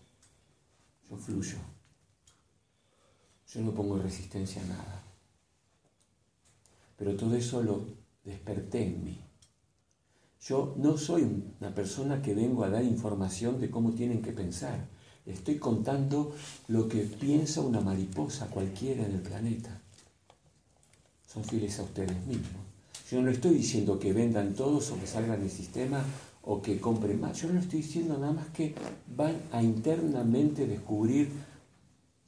[1.08, 1.56] yo fluyo,
[3.52, 5.02] yo no pongo resistencia a nada.
[6.96, 7.86] Pero todo eso lo
[8.24, 9.20] desperté en mí.
[10.42, 11.22] Yo no soy
[11.60, 14.86] una persona que vengo a dar información de cómo tienen que pensar.
[15.24, 16.34] Estoy contando
[16.68, 19.75] lo que piensa una mariposa cualquiera en el planeta.
[21.36, 22.62] Son fieles a ustedes mismos.
[23.10, 26.02] Yo no estoy diciendo que vendan todos o que salgan del sistema
[26.44, 27.42] o que compren más.
[27.42, 28.74] Yo no estoy diciendo nada más que
[29.14, 31.30] van a internamente descubrir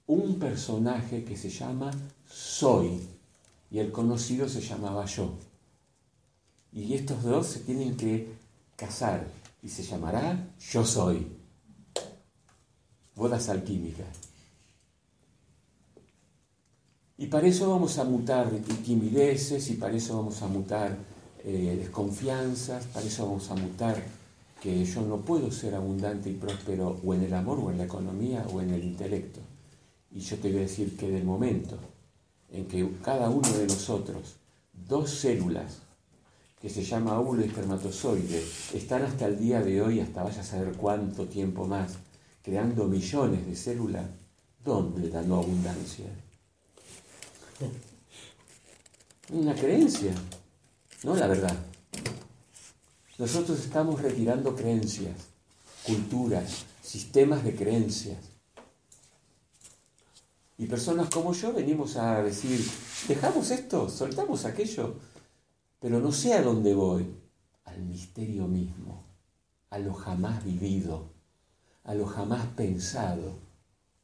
[0.09, 1.91] un personaje que se llama
[2.27, 3.01] Soy
[3.71, 5.33] y el conocido se llamaba Yo.
[6.71, 8.29] Y estos dos se tienen que
[8.77, 9.27] casar
[9.63, 11.27] y se llamará Yo Soy.
[13.17, 14.28] Bodas alquímicas.
[17.21, 18.49] Y para eso vamos a mutar
[18.85, 20.97] timideces y para eso vamos a mutar
[21.45, 24.01] eh, desconfianzas, para eso vamos a mutar
[24.63, 27.85] que yo no puedo ser abundante y próspero o en el amor o en la
[27.85, 29.41] economía o en el intelecto.
[30.13, 31.77] Y yo te voy a decir que del momento
[32.51, 34.37] en que cada uno de nosotros,
[34.73, 35.79] dos células,
[36.61, 38.45] que se llama óvulo y espermatozoide,
[38.75, 41.95] están hasta el día de hoy, hasta vaya a saber cuánto tiempo más,
[42.45, 44.07] creando millones de células,
[44.65, 46.07] ¿dónde la no abundancia?
[49.31, 50.13] Una creencia,
[51.03, 51.57] no la verdad.
[53.19, 55.17] Nosotros estamos retirando creencias,
[55.85, 58.19] culturas, sistemas de creencias.
[60.57, 62.65] Y personas como yo venimos a decir,
[63.07, 64.95] dejamos esto, soltamos aquello,
[65.81, 67.07] pero no sé a dónde voy,
[67.65, 69.05] al misterio mismo,
[69.71, 71.11] a lo jamás vivido,
[71.85, 73.39] a lo jamás pensado,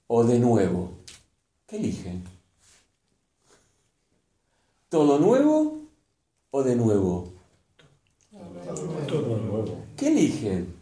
[0.07, 0.99] o de nuevo.
[1.67, 2.34] ¿Qué eligen?
[4.95, 5.89] ¿Todo nuevo
[6.53, 7.33] o de nuevo?
[9.09, 9.83] Todo nuevo.
[9.97, 10.73] ¿Qué eligen?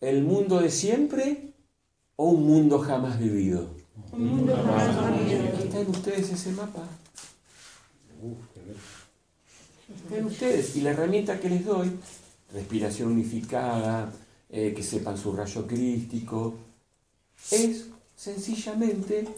[0.00, 1.52] ¿El mundo de siempre
[2.16, 3.68] o un mundo jamás vivido?
[5.62, 6.82] Está en ustedes ese mapa.
[10.02, 10.74] Está en ustedes.
[10.74, 11.92] Y la herramienta que les doy,
[12.52, 14.12] respiración unificada,
[14.50, 16.54] eh, que sepan su rayo crístico,
[17.52, 17.86] es
[18.16, 19.28] sencillamente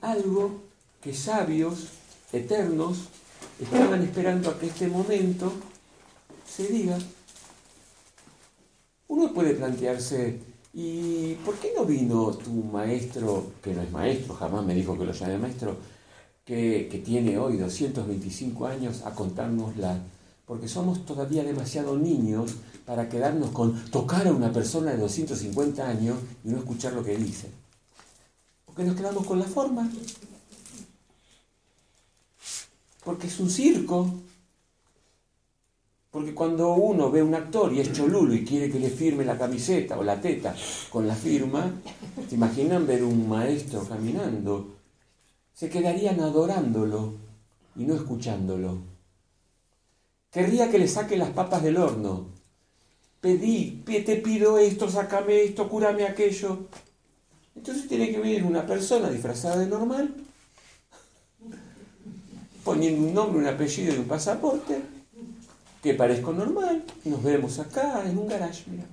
[0.00, 0.62] algo
[1.02, 1.88] que sabios,
[2.32, 3.10] eternos,
[3.60, 5.52] estaban esperando a que este momento
[6.46, 6.98] se diga.
[9.08, 10.40] Uno puede plantearse,
[10.72, 15.04] ¿y por qué no vino tu maestro, que no es maestro, jamás me dijo que
[15.04, 15.76] lo llame maestro,
[16.44, 19.98] que, tiene hoy 225 años a contárnosla?
[20.46, 26.16] Porque somos todavía demasiado niños para quedarnos con tocar a una persona de 250 años
[26.44, 27.48] y no escuchar lo que dice.
[28.64, 29.88] Porque nos quedamos con la forma.
[33.04, 34.10] Porque es un circo.
[36.10, 39.24] Porque cuando uno ve a un actor y es cholulo y quiere que le firme
[39.24, 40.54] la camiseta o la teta
[40.90, 41.72] con la firma,
[42.28, 44.74] ¿se imaginan ver un maestro caminando?
[45.54, 47.14] Se quedarían adorándolo
[47.76, 48.78] y no escuchándolo.
[50.32, 52.26] Querría que le saque las papas del horno.
[53.20, 56.66] Pedí, te pido esto, sácame esto, cúrame aquello.
[57.54, 60.14] Entonces tiene que venir una persona disfrazada de normal,
[62.70, 64.80] poniendo un nombre, un apellido y un pasaporte,
[65.82, 66.84] que parezco normal.
[67.04, 68.84] Nos vemos acá en un garage, mira.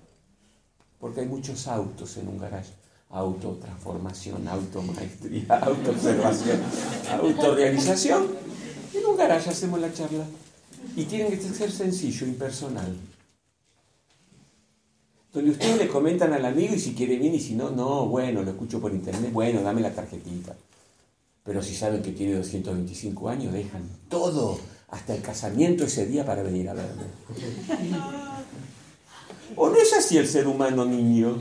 [1.00, 2.74] Porque hay muchos autos en un garage.
[3.12, 6.60] Autotransformación, automaestría, autoobservación,
[7.22, 8.26] autorrealización.
[8.96, 10.26] En un garage hacemos la charla.
[10.96, 12.98] Y tiene que ser sencillo, impersonal.
[15.32, 18.42] Donde ustedes le comentan al amigo y si quiere bien y si no, no, bueno,
[18.42, 20.56] lo escucho por internet, bueno, dame la tarjetita.
[21.48, 26.44] Pero si saben que tiene 225 años, dejan todo, hasta el casamiento ese día para
[26.44, 27.04] venir a verme.
[29.56, 31.38] ¿O no es así el ser humano niño?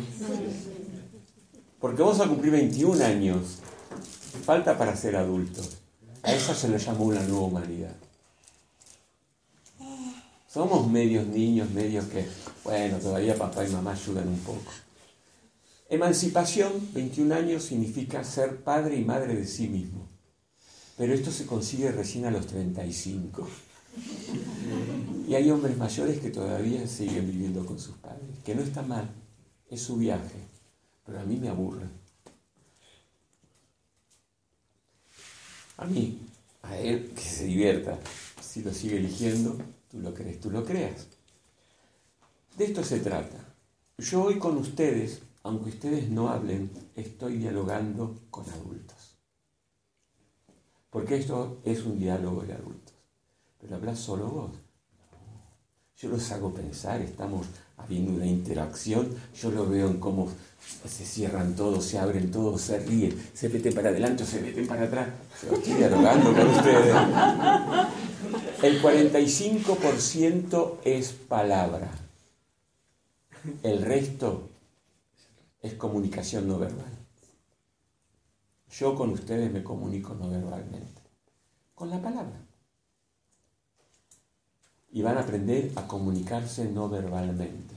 [1.80, 3.58] Porque vamos a cumplir 21 años.
[4.44, 5.78] Falta para ser adultos.
[6.22, 7.96] A eso se le llama una nueva humanidad.
[10.46, 12.24] Somos medios niños, medios que,
[12.62, 14.70] bueno, todavía papá y mamá ayudan un poco.
[15.88, 20.08] Emancipación, 21 años, significa ser padre y madre de sí mismo.
[20.96, 23.48] Pero esto se consigue recién a los 35.
[25.28, 29.08] Y hay hombres mayores que todavía siguen viviendo con sus padres, que no está mal,
[29.70, 30.38] es su viaje,
[31.04, 31.86] pero a mí me aburre.
[35.76, 36.20] A mí,
[36.62, 37.98] a él, que se divierta,
[38.40, 39.56] si lo sigue eligiendo,
[39.90, 41.06] tú lo crees, tú lo creas.
[42.56, 43.36] De esto se trata.
[43.98, 49.16] Yo hoy con ustedes, aunque ustedes no hablen, estoy dialogando con adultos.
[50.90, 52.94] Porque esto es un diálogo de adultos.
[53.60, 54.50] Pero hablas solo vos.
[55.98, 59.08] Yo los hago pensar, estamos habiendo una interacción,
[59.40, 60.28] yo lo veo en cómo
[60.84, 64.82] se cierran todos, se abren todos, se ríen, se meten para adelante se meten para
[64.82, 65.08] atrás.
[65.44, 66.96] Yo estoy dialogando con ustedes.
[68.62, 71.88] El 45% es palabra.
[73.62, 74.55] El resto
[75.66, 76.92] es comunicación no verbal.
[78.70, 81.02] Yo con ustedes me comunico no verbalmente,
[81.74, 82.42] con la palabra.
[84.90, 87.74] y van a aprender a comunicarse no verbalmente.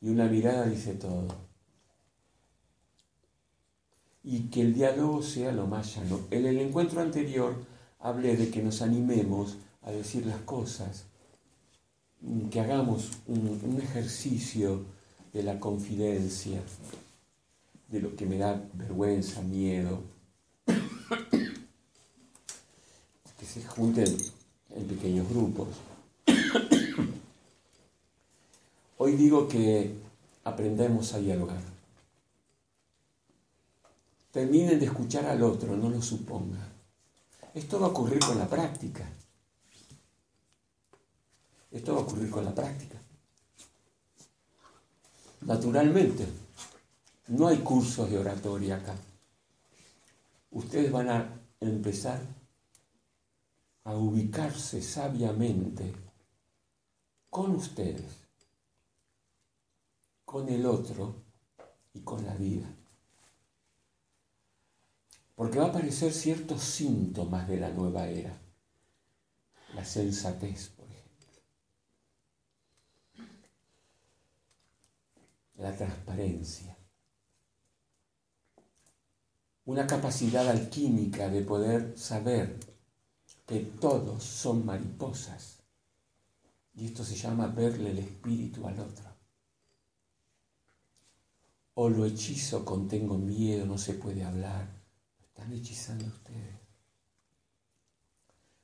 [0.00, 1.28] Y una mirada dice todo.
[4.24, 6.20] Y que el diálogo sea lo más llano.
[6.30, 7.54] En el encuentro anterior
[7.98, 11.04] hablé de que nos animemos a decir las cosas,
[12.50, 14.84] que hagamos un, ejercicio
[15.32, 16.60] de la confidencia,
[17.88, 20.02] de lo que me da vergüenza, miedo,
[23.38, 24.16] que se junten
[24.70, 25.68] en pequeños grupos.
[28.98, 29.94] Hoy digo que
[30.44, 31.62] aprendemos a dialogar.
[34.30, 36.72] Terminen de escuchar al otro, no lo supongan.
[37.54, 39.06] Esto va a ocurrir con la práctica.
[41.70, 43.01] Esto va a ocurrir con la práctica.
[45.44, 46.26] Naturalmente,
[47.28, 48.94] no hay cursos de oratoria acá.
[50.50, 52.20] Ustedes van a empezar
[53.84, 55.92] a ubicarse sabiamente
[57.28, 58.20] con ustedes,
[60.24, 61.24] con el otro
[61.94, 62.68] y con la vida.
[65.34, 68.38] Porque va a aparecer ciertos síntomas de la nueva era.
[69.74, 71.02] La sensatez, por ejemplo.
[75.54, 76.76] La transparencia
[79.64, 82.58] una capacidad alquímica de poder saber
[83.46, 85.62] que todos son mariposas.
[86.74, 89.04] Y esto se llama verle el espíritu al otro.
[91.74, 94.68] O lo hechizo con tengo miedo, no se puede hablar.
[95.22, 96.56] están hechizando ustedes.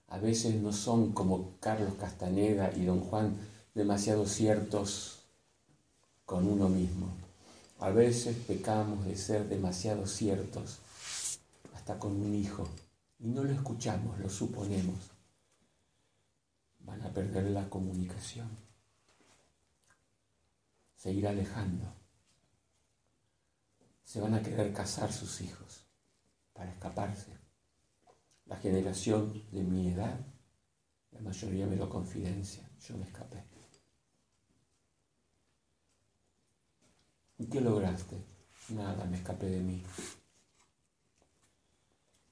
[0.08, 3.36] A veces no son como Carlos Castaneda y don Juan
[3.74, 5.17] demasiado ciertos
[6.28, 7.08] con uno mismo.
[7.80, 10.82] A veces pecamos de ser demasiado ciertos
[11.96, 12.68] con un hijo
[13.18, 15.10] y no lo escuchamos, lo suponemos,
[16.80, 18.48] van a perder la comunicación,
[20.96, 21.94] se irá alejando,
[24.04, 25.86] se van a querer casar sus hijos
[26.52, 27.38] para escaparse.
[28.46, 30.18] La generación de mi edad,
[31.12, 33.44] la mayoría me lo confidencia, yo me escapé.
[37.38, 38.16] ¿Y qué lograste?
[38.70, 39.82] Nada, me escapé de mí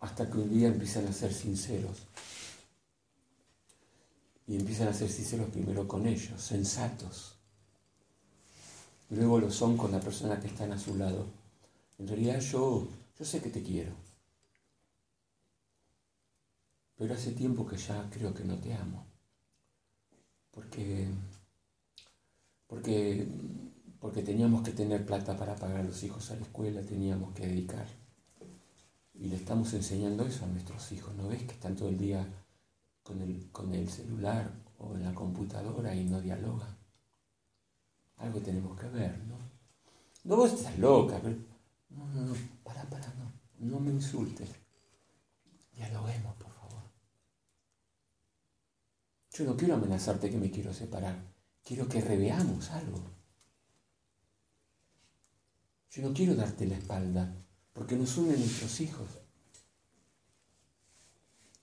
[0.00, 1.98] hasta que un día empiezan a ser sinceros.
[4.46, 7.34] Y empiezan a ser sinceros primero con ellos, sensatos.
[9.11, 11.26] Luego lo son con la persona que están a su lado.
[11.98, 12.86] En realidad yo,
[13.18, 13.92] yo sé que te quiero.
[16.96, 19.04] Pero hace tiempo que ya creo que no te amo.
[20.52, 21.09] Porque,
[22.68, 23.26] porque,
[24.07, 27.44] porque teníamos que tener plata para pagar a los hijos a la escuela, teníamos que
[27.44, 27.88] dedicar
[29.14, 31.12] y le estamos enseñando eso a nuestros hijos.
[31.16, 32.24] ¿No ves que están todo el día
[33.02, 34.48] con el, con el celular
[34.78, 36.78] o en la computadora y no dialogan?
[38.18, 39.38] Algo tenemos que ver, ¿no?
[40.22, 41.34] No vos estás loca, pero...
[41.90, 43.32] No, no, no, para, para, no.
[43.59, 44.50] No me insultes.
[45.74, 46.82] Dialoguemos, por favor.
[49.32, 51.16] Yo no quiero amenazarte que me quiero separar.
[51.64, 53.16] Quiero que reveamos algo.
[55.97, 57.34] Yo no quiero darte la espalda
[57.72, 59.09] porque nos unen nuestros hijos.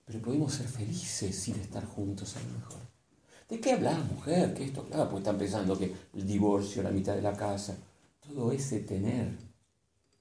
[0.05, 2.79] Pero podemos ser felices sin estar juntos a lo mejor.
[3.47, 4.55] ¿De qué hablas, mujer?
[4.55, 4.85] ¿Qué esto?
[4.85, 7.77] Claro, pues están pensando que el divorcio, la mitad de la casa,
[8.27, 9.37] todo ese tener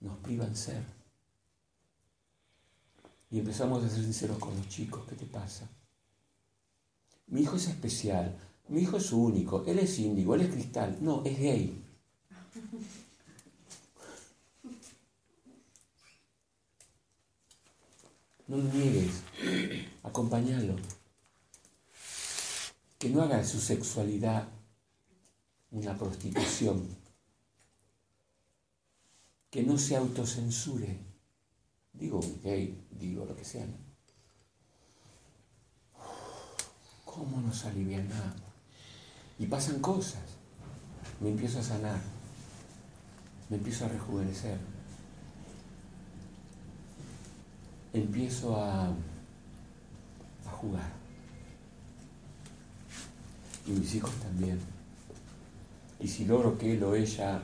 [0.00, 0.84] nos privan ser.
[3.30, 5.66] Y empezamos a ser sinceros con los chicos, ¿qué te pasa?
[7.28, 8.36] Mi hijo es especial,
[8.68, 11.81] mi hijo es único, él es índigo, él es cristal, no, es gay.
[18.52, 19.22] No lo niegues,
[20.02, 20.76] acompáñalo.
[22.98, 24.46] Que no haga de su sexualidad
[25.70, 26.86] una prostitución.
[29.48, 30.98] Que no se autocensure.
[31.94, 33.64] Digo gay, digo lo que sea.
[37.06, 38.36] ¿Cómo nos alivianamos?
[39.38, 40.20] Y pasan cosas.
[41.20, 42.02] Me empiezo a sanar.
[43.48, 44.71] Me empiezo a rejuvenecer
[47.92, 50.90] empiezo a, a jugar.
[53.66, 54.58] Y mis hijos también.
[56.00, 57.40] Y si logro que él o ella,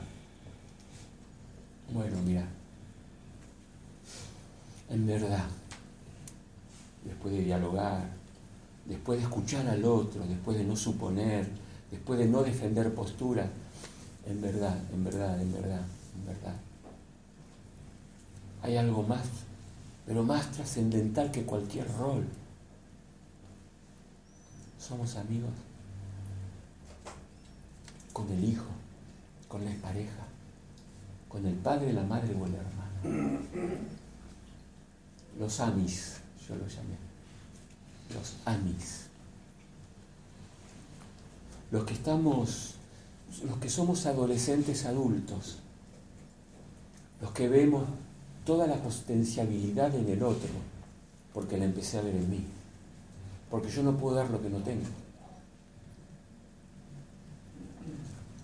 [1.93, 2.45] bueno, mira,
[4.89, 5.45] en verdad,
[7.05, 8.09] después de dialogar,
[8.85, 11.47] después de escuchar al otro, después de no suponer,
[11.89, 13.49] después de no defender postura,
[14.25, 15.81] en verdad, en verdad, en verdad,
[16.15, 16.55] en verdad.
[18.61, 19.23] Hay algo más
[20.09, 22.25] pero más trascendental que cualquier rol.
[24.79, 25.51] Somos amigos.
[28.11, 28.65] con el hijo,
[29.47, 30.25] con la pareja,
[31.29, 33.39] con el padre, la madre o el hermano.
[35.39, 36.97] Los amis, yo lo llamé.
[38.11, 39.05] Los amis.
[41.69, 42.73] Los que estamos,
[43.45, 45.59] los que somos adolescentes adultos,
[47.21, 47.85] los que vemos
[48.49, 50.49] toda la potencialidad en el otro,
[51.35, 52.43] porque la empecé a ver en mí,
[53.47, 54.87] porque yo no puedo dar lo que no tengo.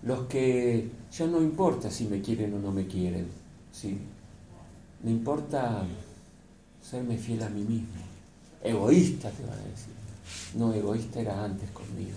[0.04, 3.26] Los que ya no importa si me quieren o no me quieren,
[3.72, 3.98] ¿sí?
[5.02, 5.84] Me importa
[6.80, 8.00] serme fiel a mí mismo.
[8.62, 9.92] Egoísta te van a decir.
[10.54, 12.16] No, egoísta era antes conmigo.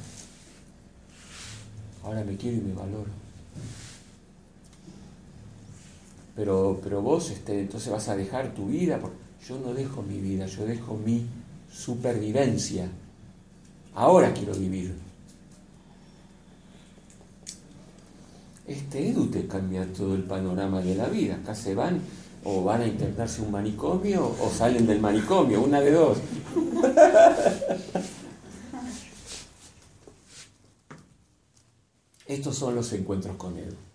[2.04, 3.10] Ahora me quiero y me valoro.
[6.40, 8.98] Pero, pero vos este, entonces vas a dejar tu vida.
[9.46, 11.26] Yo no dejo mi vida, yo dejo mi
[11.70, 12.88] supervivencia.
[13.94, 14.96] Ahora quiero vivir.
[18.66, 21.36] Este Edu te cambia todo el panorama de la vida.
[21.36, 22.00] Acá se van
[22.46, 26.20] o van a internarse un manicomio o salen del manicomio, una de dos.
[32.26, 33.89] Estos son los encuentros con Edu.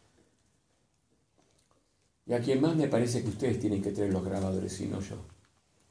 [2.27, 5.01] Y a quien más me parece que ustedes tienen que traer los grabadores, y no
[5.01, 5.17] yo.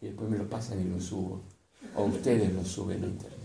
[0.01, 1.43] Y después me lo pasan y lo subo.
[1.95, 3.39] O ustedes lo suben a internet.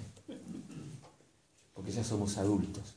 [1.74, 2.94] Porque ya somos adultos.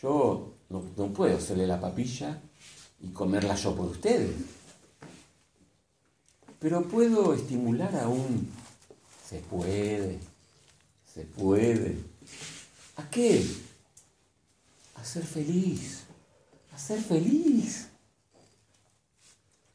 [0.00, 2.40] Yo no, puedo hacerle la papilla
[3.00, 4.34] y comerla yo por ustedes.
[6.58, 8.48] Pero puedo estimular a un
[9.28, 10.18] se puede,
[11.12, 11.98] se puede.
[12.96, 13.44] ¿A qué?
[14.94, 16.04] A ser feliz,
[16.72, 17.88] a ser feliz.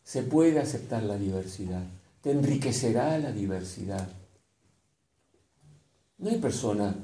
[0.10, 1.84] Se puede aceptar la diversidad,
[2.24, 4.10] te enriquecerá la diversidad.
[6.18, 6.96] No hay persona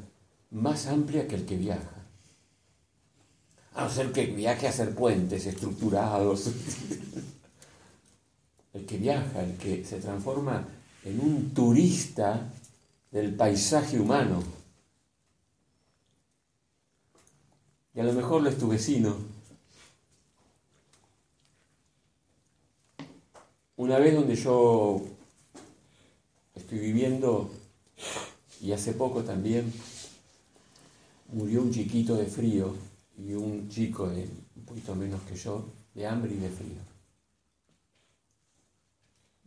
[0.49, 2.03] más amplia que el que viaja.
[3.75, 6.47] A no ser que viaje a hacer puentes estructurados.
[8.73, 10.67] el que viaja, el que se transforma
[11.03, 12.51] en un turista
[13.11, 14.41] del paisaje humano.
[17.93, 19.15] Y a lo mejor lo es tu vecino.
[23.77, 25.01] Una vez donde yo
[26.55, 27.49] estoy viviendo,
[28.61, 29.71] y hace poco también,
[31.33, 32.73] murió un chiquito de frío
[33.17, 36.79] y un chico de un poquito menos que yo, de hambre y de frío.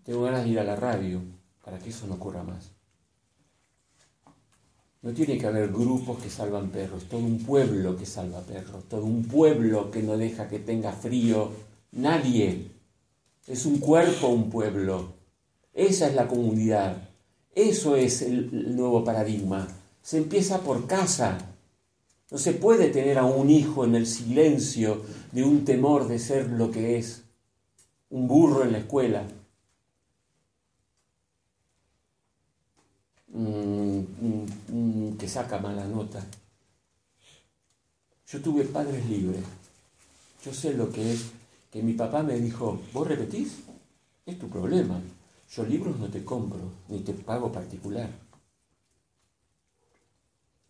[0.05, 1.22] Tengo ganas de ir a la radio
[1.64, 2.70] para que eso no ocurra más.
[5.01, 9.05] No tiene que haber grupos que salvan perros, todo un pueblo que salva perros, todo
[9.05, 11.51] un pueblo que no deja que tenga frío,
[11.93, 12.67] nadie.
[13.49, 15.14] Es un cuerpo un pueblo.
[15.72, 17.09] Esa es la comunidad.
[17.55, 19.66] Eso es el nuevo paradigma.
[20.03, 21.38] Se empieza por casa.
[22.30, 26.51] No se puede tener a un hijo en el silencio de un temor de ser
[26.51, 27.22] lo que es,
[28.11, 29.26] un burro en la escuela,
[35.18, 36.22] que saca mala nota.
[38.26, 39.42] Yo tuve padres libres.
[40.44, 41.24] Yo sé lo que es
[41.70, 43.58] que mi papá me dijo, ¿vos repetís?
[44.26, 45.00] Es tu problema.
[45.50, 48.10] Yo libros no te compro, ni te pago particular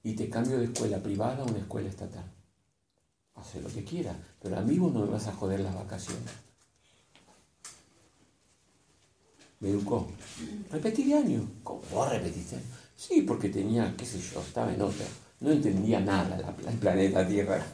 [0.03, 2.25] y te cambio de escuela privada a una escuela estatal.
[3.35, 6.31] Hace lo que quiera, pero a mí vos no me vas a joder las vacaciones.
[9.61, 10.09] Me educó.
[10.71, 11.49] Repetí de año.
[11.63, 12.59] ¿Cómo vos repetiste?
[12.97, 15.07] Sí, porque tenía, qué sé yo, estaba en otra.
[15.41, 17.65] No entendía nada la, el planeta Tierra,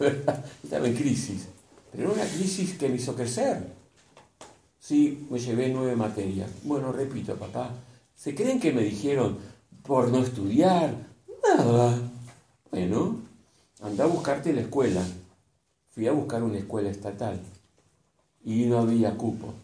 [0.62, 1.46] Estaba en crisis.
[1.94, 3.72] Pero era una crisis que me hizo crecer.
[4.80, 6.50] Sí, me llevé nueve materias.
[6.64, 7.70] Bueno, repito, papá,
[8.16, 9.38] ¿se creen que me dijeron
[9.82, 10.94] por no estudiar?
[11.42, 11.96] Nada.
[12.70, 13.20] Bueno,
[13.80, 15.02] anda a buscarte la escuela.
[15.90, 17.40] Fui a buscar una escuela estatal
[18.44, 19.54] y no había cupo.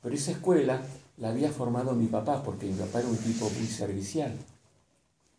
[0.00, 0.80] Pero esa escuela
[1.16, 4.32] la había formado mi papá, porque mi papá era un tipo muy servicial.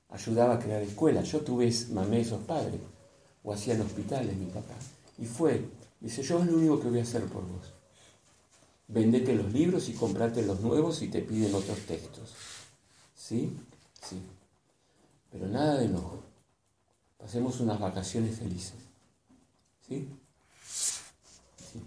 [0.10, 1.32] Ayudaba a crear escuelas.
[1.32, 2.82] Yo tuve, mamé esos padres.
[3.44, 4.76] O hacían hospitales mi papá.
[5.18, 5.66] Y fue,
[6.02, 7.72] dice, yo es lo único que voy a hacer por vos.
[8.88, 12.34] Vendete los libros y comprate los nuevos y te piden otros textos.
[13.16, 13.58] ¿Sí?
[14.02, 14.22] Sí.
[15.32, 16.24] Pero nada de enojo.
[17.18, 18.74] Pasemos unas vacaciones felices.
[19.88, 20.10] ¿Sí?
[21.56, 21.82] ¿Sí?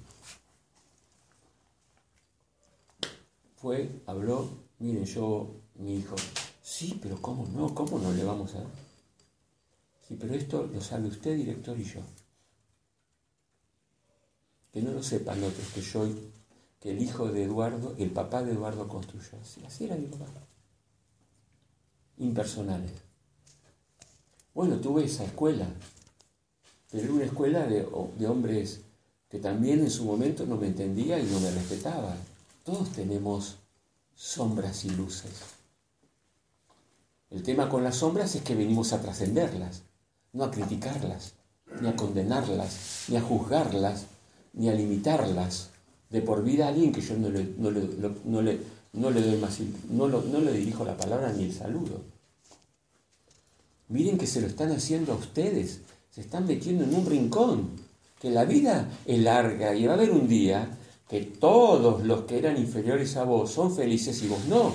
[3.57, 4.49] Fue, habló,
[4.79, 6.17] miren, yo, mi hijo,
[6.63, 7.75] sí, pero ¿cómo no?
[7.75, 8.85] ¿Cómo no le vamos a dar?
[10.07, 12.01] Sí, pero esto lo sabe usted, director, y yo.
[14.75, 16.05] Que no lo sepan otros, que yo,
[16.81, 19.65] que el hijo de Eduardo, el papá de Eduardo construyó así.
[19.65, 20.27] Así era mi papá.
[22.19, 22.91] Impersonales.
[24.53, 25.69] Bueno, tuve esa escuela,
[26.91, 27.87] Pero era una escuela de,
[28.19, 28.81] de hombres
[29.29, 32.17] que también en su momento no me entendía y no me respetaba.
[32.65, 33.59] Todos tenemos
[34.13, 35.33] sombras y luces.
[37.31, 39.83] El tema con las sombras es que venimos a trascenderlas,
[40.33, 41.35] no a criticarlas,
[41.81, 44.07] ni a condenarlas, ni a juzgarlas,
[44.55, 45.71] ni a limitarlas
[46.11, 47.89] de por vida a alguien que yo no le, no le,
[48.25, 48.61] no le,
[48.93, 49.59] no le doy más,
[49.91, 52.03] no, no le dirijo la palabra ni el saludo.
[53.89, 55.81] Miren que se lo están haciendo a ustedes,
[56.11, 57.71] se están metiendo en un rincón,
[58.21, 60.69] que la vida es larga y va a haber un día
[61.09, 64.73] que todos los que eran inferiores a vos son felices y vos no.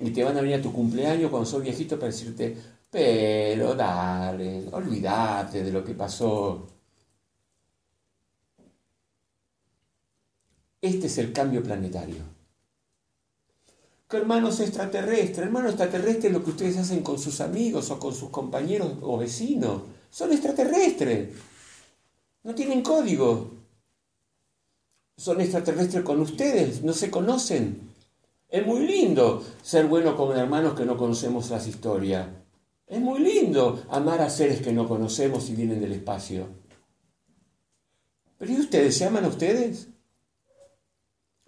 [0.00, 2.56] Y te van a venir a tu cumpleaños cuando sos viejito para decirte,
[2.90, 6.77] pero dale, olvídate de lo que pasó.
[10.80, 12.22] Este es el cambio planetario.
[14.08, 15.38] ¿Qué hermanos extraterrestres?
[15.38, 19.82] Hermanos extraterrestres lo que ustedes hacen con sus amigos o con sus compañeros o vecinos.
[20.10, 21.30] Son extraterrestres.
[22.44, 23.50] No tienen código.
[25.16, 27.90] Son extraterrestres con ustedes, no se conocen.
[28.48, 32.28] Es muy lindo ser bueno con hermanos que no conocemos las historias.
[32.86, 36.46] Es muy lindo amar a seres que no conocemos y vienen del espacio.
[38.38, 38.96] Pero ¿y ustedes?
[38.96, 39.88] ¿Se aman a ustedes?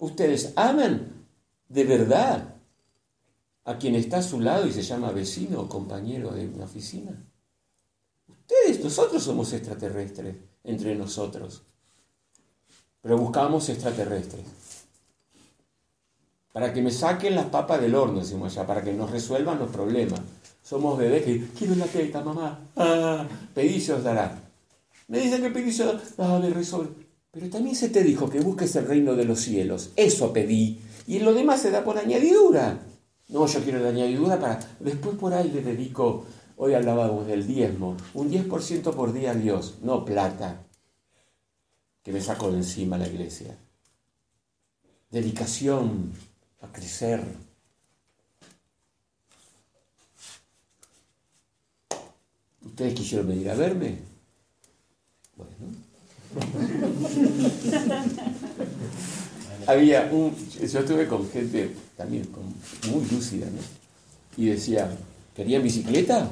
[0.01, 1.27] ¿Ustedes aman
[1.69, 2.55] de verdad
[3.65, 7.13] a quien está a su lado y se llama vecino o compañero de una oficina?
[8.27, 11.63] Ustedes, nosotros somos extraterrestres entre nosotros.
[13.03, 14.45] Pero buscamos extraterrestres.
[16.53, 19.71] Para que me saquen las papas del horno, decimos allá, para que nos resuelvan los
[19.71, 20.21] problemas.
[20.63, 22.59] Somos bebés que quiero la teta, mamá.
[22.75, 24.41] Ah, pedillos dará.
[25.09, 27.00] Me dicen que pedillos ah, me resuelve.
[27.33, 29.91] Pero también se te dijo que busques el reino de los cielos.
[29.97, 30.81] Eso pedí.
[31.07, 32.81] Y lo demás se da por añadidura.
[33.29, 34.59] No, yo quiero la añadidura para...
[34.81, 36.25] Después por ahí le dedico,
[36.57, 40.67] hoy hablábamos del diezmo, un 10% por día a Dios, no plata,
[42.03, 43.57] que me saco de encima la iglesia.
[45.11, 46.13] Dedicación
[46.61, 47.25] a crecer.
[52.65, 53.99] ¿Ustedes quisieron venir a verme?
[55.37, 55.90] Bueno.
[59.67, 62.29] Había un, yo estuve con gente también
[62.91, 63.61] muy lúcida, ¿no?
[64.37, 64.91] Y decía,
[65.35, 66.29] ¿querían bicicleta?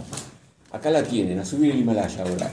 [0.70, 2.50] Acá la tienen, a subir el Himalaya ahora.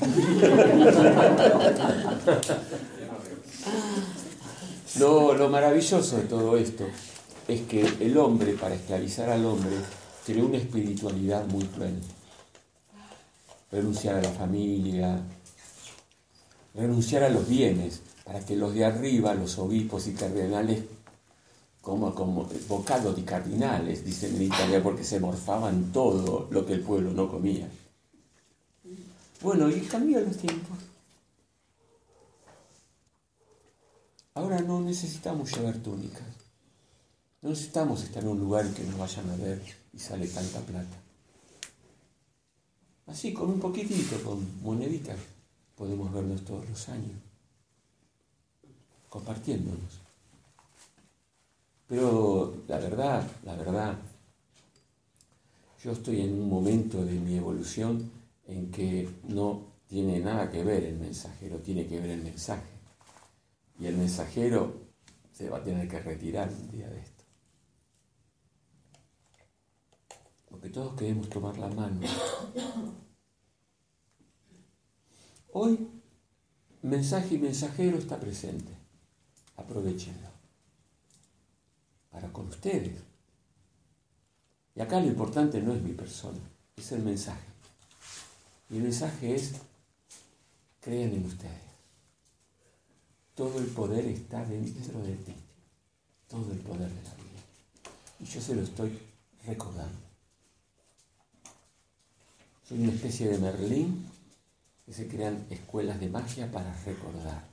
[4.99, 6.85] Lo, lo maravilloso de todo esto
[7.47, 9.75] es que el hombre, para esclavizar al hombre,
[10.25, 12.01] creó una espiritualidad muy cruel.
[13.71, 15.19] Renunciar a la familia,
[16.75, 20.83] renunciar a los bienes, para que los de arriba, los obispos y cardenales,
[21.81, 26.81] como, como bocado de cardinales, dicen en Italia, porque se morfaban todo lo que el
[26.81, 27.69] pueblo no comía.
[29.41, 30.77] Bueno, y cambió los tiempos.
[34.33, 36.23] Ahora no necesitamos llevar túnicas.
[37.41, 39.61] No necesitamos estar en un lugar que nos vayan a ver
[39.93, 40.97] y sale tanta plata.
[43.05, 45.17] Así, con un poquitito, con moneditas
[45.75, 47.19] podemos vernos todos los años,
[49.09, 50.01] compartiéndonos.
[51.87, 53.97] Pero la verdad, la verdad,
[55.83, 58.11] yo estoy en un momento de mi evolución
[58.47, 62.67] en que no tiene nada que ver el mensajero, tiene que ver el mensaje.
[63.79, 64.73] Y el mensajero
[65.31, 67.23] se va a tener que retirar un día de esto.
[70.49, 71.99] Porque todos queremos tomar la mano
[75.57, 75.87] Hoy,
[76.81, 78.73] mensaje y mensajero está presente.
[79.55, 80.27] Aprovechenlo.
[82.11, 82.97] Para con ustedes.
[84.75, 86.41] Y acá lo importante no es mi persona,
[86.75, 87.47] es el mensaje.
[88.69, 89.53] Y el mensaje es,
[90.81, 91.53] crean en ustedes.
[93.33, 95.35] Todo el poder está dentro de ti.
[96.27, 97.41] Todo el poder de la vida.
[98.19, 98.99] Y yo se lo estoy
[99.45, 99.99] recordando.
[102.67, 104.14] Soy una especie de Merlín
[104.85, 107.43] que se crean escuelas de magia para recordar.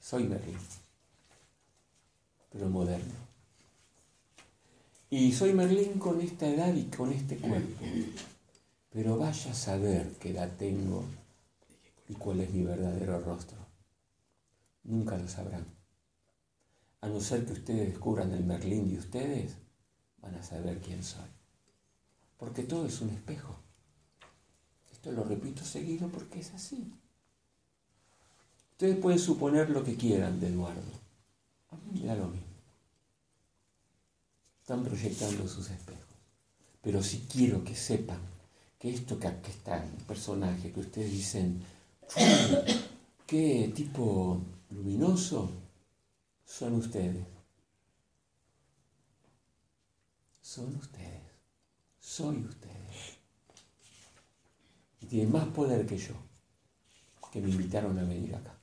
[0.00, 0.58] Soy Merlín,
[2.50, 3.12] pero moderno.
[5.10, 7.84] Y soy Merlín con esta edad y con este cuerpo.
[8.90, 11.04] Pero vaya a saber qué edad tengo
[12.08, 13.58] y cuál es mi verdadero rostro.
[14.84, 15.66] Nunca lo sabrán.
[17.00, 19.56] A no ser que ustedes descubran el Merlín de ustedes,
[20.18, 21.28] van a saber quién soy.
[22.38, 23.63] Porque todo es un espejo.
[25.04, 26.90] Esto lo repito seguido porque es así.
[28.70, 30.80] Ustedes pueden suponer lo que quieran de Eduardo.
[31.68, 32.46] A mí me da lo mismo.
[34.62, 36.16] Están proyectando sus espejos.
[36.80, 38.18] Pero si quiero que sepan
[38.78, 41.62] que esto que aquí está, un personaje que ustedes dicen,
[43.26, 44.40] qué tipo
[44.70, 45.50] luminoso,
[46.46, 47.26] son ustedes.
[50.40, 51.24] Son ustedes.
[52.00, 52.83] Soy ustedes.
[55.04, 56.14] Y tienen más poder que yo,
[57.30, 58.58] que me invitaron a venir acá.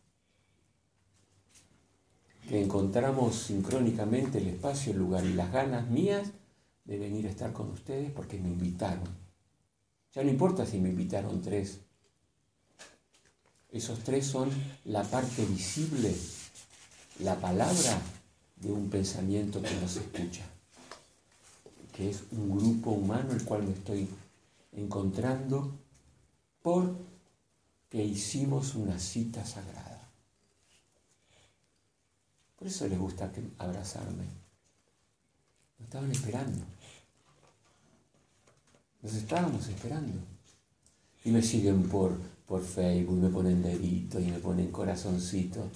[2.50, 6.32] Que encontramos sincrónicamente el espacio, el lugar y las ganas mías
[6.84, 9.08] de venir a estar con ustedes porque me invitaron.
[10.16, 11.82] Ya no importa si me invitaron tres.
[13.70, 14.50] Esos tres son
[14.86, 16.12] la parte visible,
[17.20, 18.02] la palabra
[18.56, 20.44] de un pensamiento que nos escucha,
[21.94, 24.10] que es un grupo humano el cual me estoy
[24.72, 25.78] encontrando
[26.62, 30.10] porque hicimos una cita sagrada.
[32.58, 34.26] Por eso les gusta abrazarme.
[35.80, 36.60] Me estaban esperando.
[39.02, 40.20] Nos estábamos esperando.
[41.24, 45.70] Y me siguen por, por Facebook, me ponen dedito y me ponen corazoncito.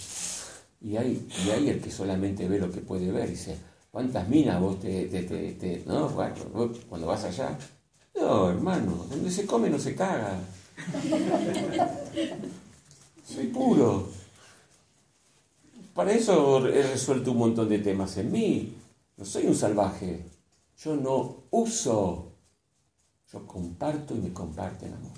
[0.81, 3.57] Y hay, y hay el que solamente ve lo que puede ver y dice,
[3.89, 6.07] ¿cuántas minas vos te, te, te, no?
[6.87, 7.57] cuando vas allá.
[8.15, 10.39] No, hermano, donde se come no se caga.
[13.25, 14.09] Soy puro.
[15.93, 18.75] Para eso he resuelto un montón de temas en mí.
[19.17, 20.25] No soy un salvaje.
[20.77, 22.33] Yo no uso.
[23.31, 25.13] Yo comparto y me comparten amor.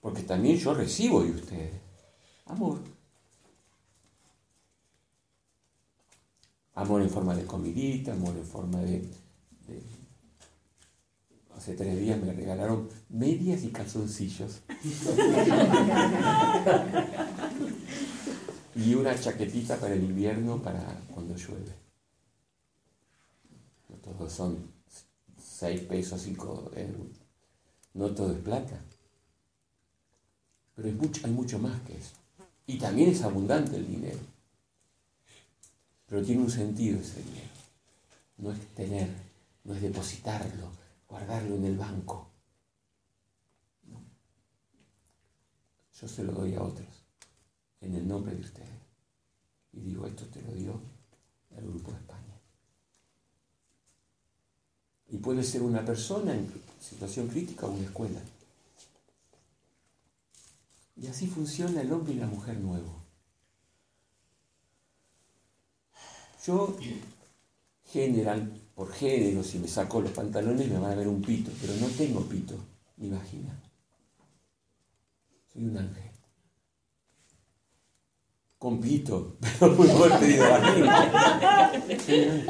[0.00, 1.88] Porque también yo recibo de ustedes
[2.48, 2.78] amor.
[6.74, 9.08] Amor en forma de comidita, amor en forma de,
[11.58, 14.60] Hace tres días me regalaron medias y calzoncillos.
[18.76, 21.74] y una chaquetita para el invierno para cuando llueve.
[23.88, 24.70] No todos son
[25.36, 27.08] seis pesos, cinco euros.
[27.92, 28.80] No todo es plata.
[30.76, 32.14] Pero hay mucho, hay mucho más que eso.
[32.68, 34.20] Y también es abundante el dinero.
[36.06, 37.48] Pero tiene un sentido ese dinero.
[38.36, 39.08] No es tener,
[39.64, 40.77] no es depositarlo,
[41.08, 42.30] guardarlo en el banco.
[46.00, 47.04] Yo se lo doy a otros,
[47.80, 48.68] en el nombre de ustedes.
[49.72, 50.80] Y digo, esto te lo dio
[51.56, 52.40] el Grupo de España.
[55.08, 58.20] Y puede ser una persona en situación crítica o una escuela.
[60.96, 63.02] Y así funciona el hombre y la mujer nuevo.
[66.44, 66.76] Yo,
[67.84, 71.74] general, por género, si me saco los pantalones me van a ver un pito, pero
[71.80, 72.54] no tengo pito
[72.98, 73.60] ni vagina.
[75.52, 76.12] Soy un ángel.
[78.56, 81.72] Con pito, pero muy fuerte vagina.
[82.06, 82.46] Soy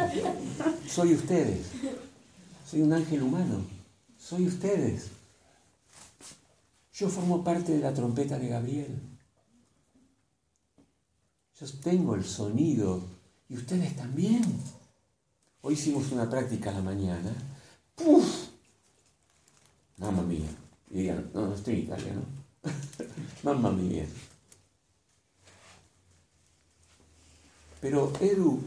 [0.87, 1.67] Soy ustedes.
[2.71, 3.65] Soy un ángel humano.
[4.19, 5.09] Soy ustedes.
[6.93, 9.01] Yo formo parte de la trompeta de Gabriel.
[11.59, 13.01] Yo tengo el sonido
[13.49, 14.43] y ustedes también.
[15.61, 17.33] Hoy hicimos una práctica a la mañana.
[17.95, 18.49] ¡Puf!
[19.97, 20.49] Mamma mía.
[20.91, 22.71] Y digan, no, no estoy en Italia, ¿no?
[23.43, 24.07] Mamma mía.
[27.81, 28.61] Pero Edu,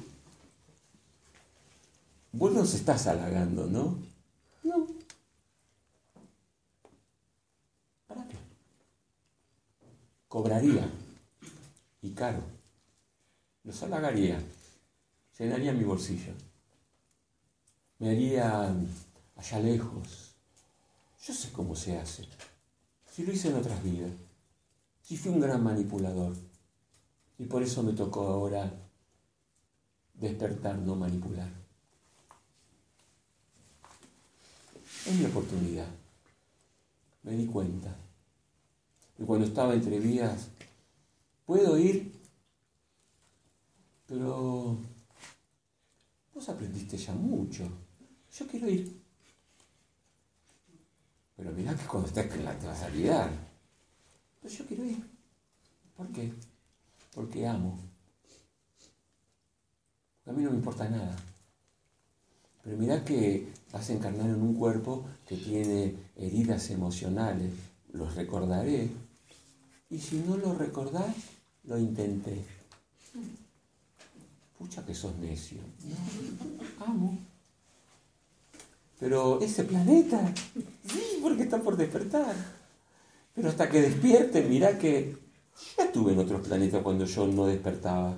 [2.34, 3.98] vos nos estás halagando, ¿no?
[4.64, 4.88] No.
[8.08, 8.36] ¿Para qué?
[10.28, 10.90] Cobraría.
[12.02, 12.44] Y caro.
[13.64, 14.42] Los halagaría.
[15.38, 16.34] Llenaría mi bolsillo
[18.02, 18.76] me haría
[19.36, 20.34] allá lejos.
[21.24, 22.28] Yo sé cómo se hace.
[23.12, 24.12] Si lo hice en otras vidas.
[25.04, 26.36] Si fui un gran manipulador.
[27.38, 28.74] Y por eso me tocó ahora
[30.16, 31.48] despertar, no manipular.
[35.06, 35.88] Es mi oportunidad.
[37.22, 37.96] Me di cuenta.
[39.20, 40.48] Y cuando estaba entre vías,
[41.46, 42.20] puedo ir,
[44.08, 44.76] pero
[46.34, 47.70] vos aprendiste ya mucho.
[48.38, 49.02] Yo quiero ir.
[51.36, 53.32] Pero mirá que cuando estés en la te vas a olvidar.
[54.42, 55.10] Pero yo quiero ir.
[55.98, 56.32] ¿Por qué?
[57.14, 57.78] Porque amo.
[60.26, 61.16] a mí no me importa nada.
[62.64, 67.52] Pero mirá que vas a encarnar en un cuerpo que tiene heridas emocionales.
[67.92, 68.90] Los recordaré.
[69.90, 71.16] Y si no lo recordás,
[71.64, 72.46] lo intenté.
[74.58, 75.60] Pucha que sos necio.
[76.80, 77.31] amo.
[79.02, 80.32] Pero ese planeta,
[80.88, 82.36] sí, porque está por despertar.
[83.34, 85.18] Pero hasta que despierte, mirá que
[85.76, 88.14] ya estuve en otros planetas cuando yo no despertaba.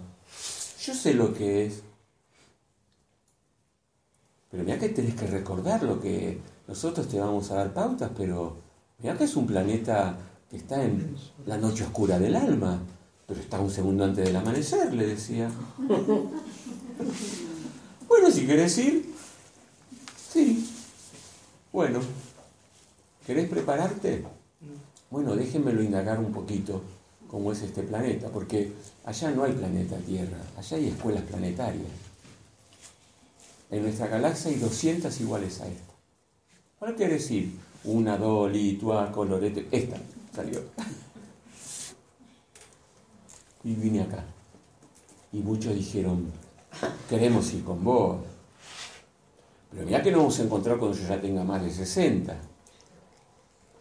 [0.82, 1.84] Yo sé lo que es.
[4.52, 8.58] Pero mira que tenés que recordar lo que, nosotros te vamos a dar pautas, pero
[9.00, 10.18] mira que es un planeta
[10.50, 11.16] que está en
[11.46, 12.82] la noche oscura del alma,
[13.26, 15.50] pero está un segundo antes del amanecer, le decía.
[18.06, 19.12] Bueno, si querés ir,
[20.32, 20.73] sí.
[21.74, 22.02] Bueno,
[23.26, 24.24] ¿querés prepararte?
[25.10, 26.84] Bueno, déjenmelo indagar un poquito
[27.28, 28.72] cómo es este planeta, porque
[29.04, 31.88] allá no hay planeta Tierra, allá hay escuelas planetarias.
[33.72, 35.94] En nuestra galaxia hay 200 iguales a esta.
[36.78, 37.58] ¿Para qué decir?
[37.86, 39.68] Una, dos, litua, colorete.
[39.72, 39.98] Esta
[40.32, 40.62] salió.
[43.64, 44.24] Y vine acá.
[45.32, 46.32] Y muchos dijeron,
[47.10, 48.18] queremos ir con vos.
[49.74, 52.36] Pero mira que no vamos a encontrar cuando yo ya tenga más de 60.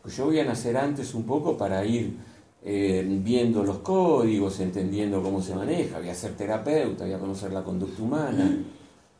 [0.03, 2.17] Pues yo voy a nacer antes un poco para ir
[2.65, 7.53] eh, viendo los códigos, entendiendo cómo se maneja, voy a ser terapeuta, voy a conocer
[7.53, 8.65] la conducta humana.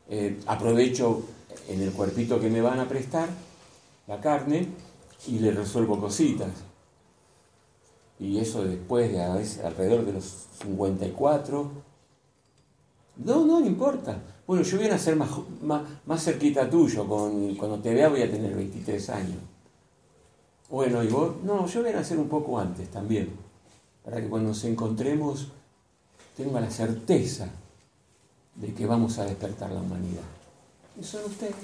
[0.09, 1.23] Eh, aprovecho
[1.69, 3.29] en el cuerpito que me van a prestar,
[4.07, 4.67] la carne,
[5.27, 6.51] y le resuelvo cositas.
[8.19, 11.92] Y eso después de a veces, alrededor de los 54.
[13.17, 14.17] No, no, no importa.
[14.47, 15.29] Bueno, yo voy a ser más,
[16.05, 19.37] más, cerquita tuyo, con, cuando te vea voy a tener 23 años.
[20.69, 23.29] Bueno, y vos, no, yo voy a nacer un poco antes también,
[24.03, 25.47] para que cuando nos encontremos
[26.35, 27.47] tenga la certeza
[28.55, 30.23] de que vamos a despertar la humanidad.
[30.99, 31.55] Y son ustedes.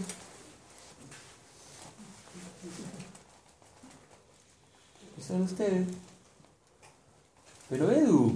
[5.26, 5.88] Son ustedes.
[7.70, 8.30] Pero Edu,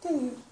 [0.00, 0.49] son ustedes.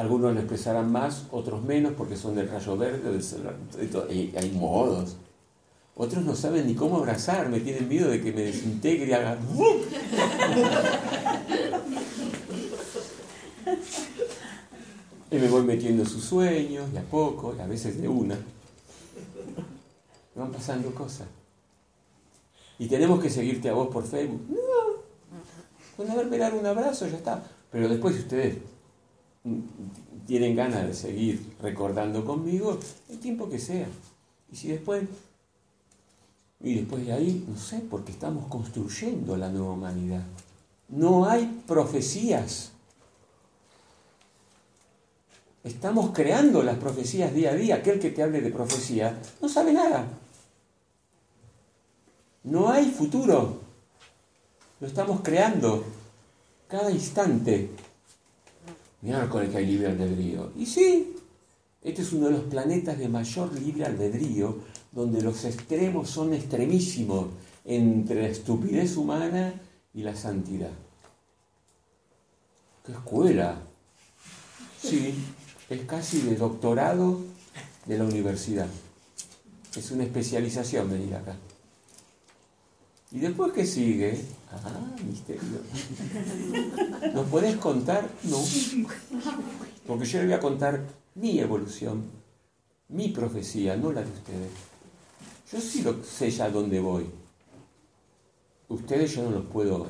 [0.00, 3.54] Algunos lo expresarán más, otros menos, porque son del rayo verde, del celular.
[4.08, 5.16] Hay modos.
[5.94, 9.36] Otros no saben ni cómo abrazarme, tienen miedo de que me desintegre y haga.
[15.30, 18.36] Y me voy metiendo en sus sueños, y a poco, y a veces de una.
[20.34, 21.28] Me van pasando cosas.
[22.78, 24.40] Y tenemos que seguirte a vos por Facebook.
[24.48, 25.02] No.
[25.94, 27.44] Con haberme dado un abrazo ya está.
[27.70, 28.56] Pero después, si ustedes
[30.26, 32.78] tienen ganas de seguir recordando conmigo,
[33.08, 33.88] el tiempo que sea.
[34.52, 35.04] Y si después,
[36.60, 40.22] y después de ahí, no sé, porque estamos construyendo la nueva humanidad.
[40.88, 42.72] No hay profecías.
[45.62, 47.76] Estamos creando las profecías día a día.
[47.76, 50.06] Aquel que te hable de profecía no sabe nada.
[52.44, 53.60] No hay futuro.
[54.80, 55.84] Lo estamos creando
[56.66, 57.70] cada instante
[59.02, 60.52] miércoles que hay libre albedrío.
[60.56, 61.16] Y sí,
[61.82, 64.58] este es uno de los planetas de mayor libre albedrío,
[64.92, 67.28] donde los extremos son extremísimos
[67.64, 69.54] entre la estupidez humana
[69.94, 70.72] y la santidad.
[72.84, 73.62] ¡Qué escuela!
[74.82, 75.14] Sí,
[75.68, 77.20] es casi de doctorado
[77.86, 78.68] de la universidad.
[79.76, 81.36] Es una especialización venir acá.
[83.12, 84.20] ¿Y después qué sigue?
[84.52, 85.60] Ah, misterio.
[87.14, 88.08] ¿Nos podés contar?
[88.24, 88.38] No.
[89.86, 90.80] Porque yo le voy a contar
[91.14, 92.04] mi evolución,
[92.88, 94.50] mi profecía, no la de ustedes.
[95.52, 97.06] Yo sí lo sé ya dónde voy.
[98.68, 99.86] Ustedes yo no los puedo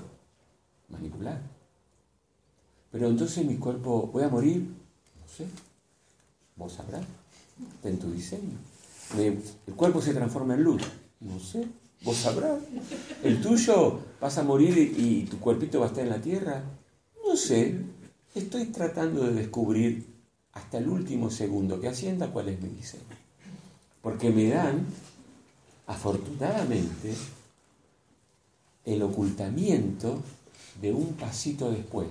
[0.88, 1.40] manipular.
[2.90, 4.60] Pero entonces mi cuerpo, ¿voy a morir?
[4.60, 5.46] No sé.
[6.56, 7.04] Vos sabrás.
[7.74, 8.58] Está en tu diseño.
[9.18, 10.82] El cuerpo se transforma en luz.
[11.20, 11.66] No sé.
[12.02, 12.60] Vos sabrás.
[13.22, 16.62] ¿El tuyo vas a morir y, tu cuerpito va a estar en la tierra?
[17.30, 17.76] No sé.
[18.34, 20.04] Estoy tratando de descubrir
[20.52, 23.04] hasta el último segundo que Hacienda cuál es mi diseño.
[24.02, 24.84] Porque me dan,
[25.86, 27.14] afortunadamente,
[28.84, 30.20] el ocultamiento
[30.82, 32.08] de un pasito después.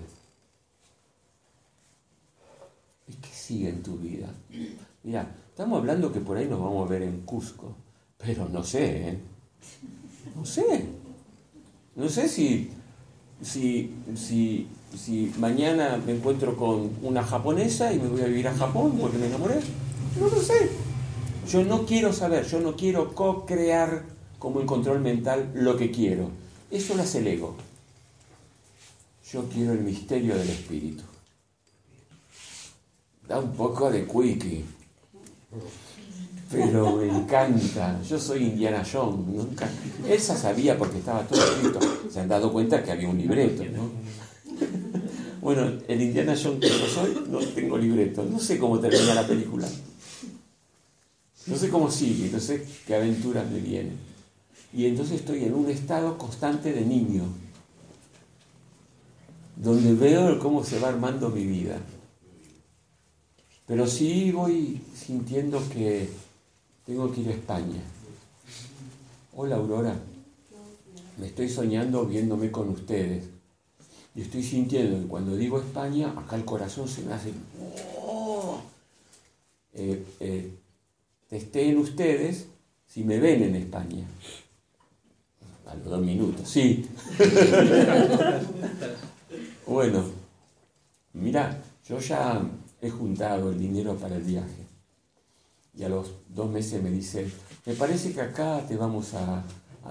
[3.09, 4.33] ¿Y qué sigue en tu vida?
[5.03, 7.75] Mira, estamos hablando que por ahí nos vamos a ver en Cusco,
[8.17, 9.19] pero no sé, ¿eh?
[10.33, 10.85] No sé.
[11.97, 12.69] No sé si,
[13.41, 14.67] si, si,
[14.97, 19.17] si mañana me encuentro con una japonesa y me voy a vivir a Japón porque
[19.17, 19.59] me enamoré.
[20.19, 20.71] No lo sé.
[21.47, 24.03] Yo no quiero saber, yo no quiero co-crear
[24.37, 26.29] como en control mental lo que quiero.
[26.71, 27.55] Eso lo hace el ego.
[29.31, 31.03] Yo quiero el misterio del espíritu.
[33.27, 34.65] Da un poco de quickie
[36.51, 38.01] pero me encanta.
[38.01, 39.27] Yo soy Indiana Jones.
[39.27, 39.69] Nunca...
[40.07, 41.79] Esa sabía porque estaba todo escrito.
[42.11, 43.91] Se han dado cuenta que había un libreto, ¿no?
[45.49, 48.23] Bueno, el Indiana Jones que yo soy, no tengo libreto.
[48.23, 49.67] No sé cómo termina la película.
[51.47, 53.97] No sé cómo sigue, no sé qué aventuras me vienen.
[54.71, 57.23] Y entonces estoy en un estado constante de niño,
[59.55, 61.79] donde veo cómo se va armando mi vida.
[63.65, 66.11] Pero sí voy sintiendo que
[66.85, 67.81] tengo que ir a España.
[69.35, 69.95] Hola Aurora,
[71.17, 73.38] me estoy soñando viéndome con ustedes.
[74.19, 77.31] Y estoy sintiendo que cuando digo España, acá el corazón se me hace...
[78.01, 78.59] ¡Oh!
[79.71, 82.47] Eh, eh, ustedes
[82.85, 84.05] si me ven en España.
[85.65, 86.85] A los dos minutos, sí.
[89.65, 90.03] bueno,
[91.13, 92.41] mira, yo ya
[92.81, 94.67] he juntado el dinero para el viaje.
[95.73, 97.25] Y a los dos meses me dice,
[97.65, 99.45] me parece que acá te vamos a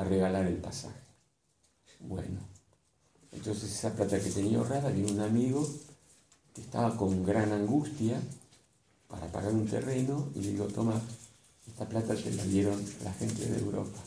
[0.04, 1.00] regalar el pasaje.
[2.00, 2.47] Bueno,
[3.32, 5.68] entonces esa plata que tenía ahorrada, viene un amigo
[6.54, 8.20] que estaba con gran angustia
[9.08, 11.00] para pagar un terreno y le digo, toma,
[11.66, 13.98] esta plata te la dieron la gente de Europa.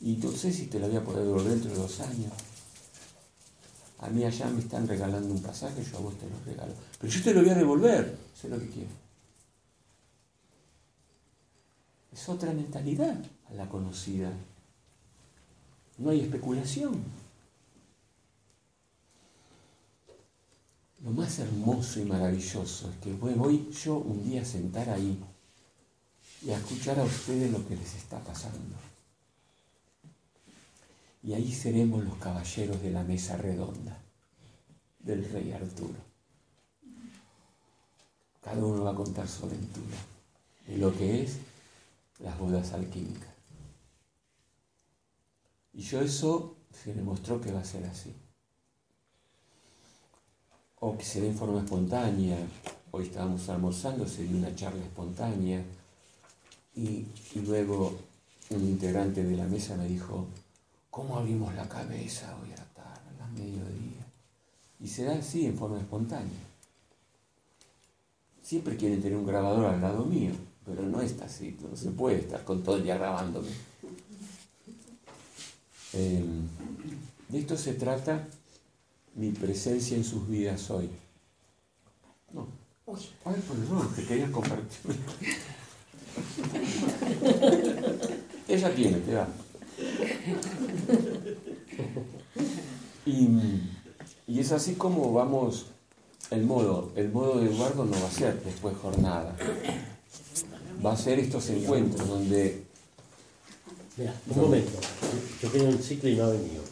[0.00, 2.32] Y no sé si te la voy a poder devolver dentro de dos años.
[4.00, 6.74] A mí allá me están regalando un pasaje, yo a vos te lo regalo.
[7.00, 8.90] Pero yo te lo voy a devolver, sé lo que quiero.
[12.12, 13.16] Es otra mentalidad
[13.48, 14.30] a la conocida.
[15.98, 17.02] No hay especulación.
[21.04, 25.22] Lo más hermoso y maravilloso es que voy yo un día a sentar ahí
[26.42, 28.74] y a escuchar a ustedes lo que les está pasando.
[31.22, 33.98] Y ahí seremos los caballeros de la mesa redonda
[34.98, 36.14] del rey Arturo.
[38.42, 39.96] Cada uno va a contar su aventura
[40.66, 41.36] de lo que es
[42.18, 43.33] las bodas alquímicas.
[45.74, 48.14] Y yo eso se demostró que va a ser así.
[50.80, 52.38] O que se dé en forma espontánea.
[52.92, 55.62] Hoy estábamos almorzando, se dio una charla espontánea.
[56.76, 57.06] Y,
[57.46, 57.92] luego
[58.50, 60.26] un integrante de la mesa me dijo,
[60.90, 64.06] ¿cómo abrimos la cabeza hoy a la tarde, a las mediodía?
[64.78, 66.44] Y se da así, en forma espontánea.
[68.42, 70.32] Siempre quieren tener un grabador al lado mío,
[70.64, 73.48] pero no está así, no se puede estar con todo el día grabándome.
[75.94, 76.24] Eh,
[77.28, 78.26] de esto se trata
[79.14, 80.90] mi presencia en sus vidas hoy.
[82.32, 82.48] No.
[83.24, 84.96] Ay, perdón, te quería compartir.
[88.48, 89.28] Ella tiene, te da.
[93.06, 93.28] Y,
[94.26, 95.66] y, es así como vamos,
[96.30, 99.36] el modo, el modo de Eduardo no va a ser después jornada.
[100.84, 102.64] Va a ser estos encuentros donde...
[103.96, 104.78] Mira, un momento.
[105.40, 106.64] Yo tengo un ciclo y no ha venido.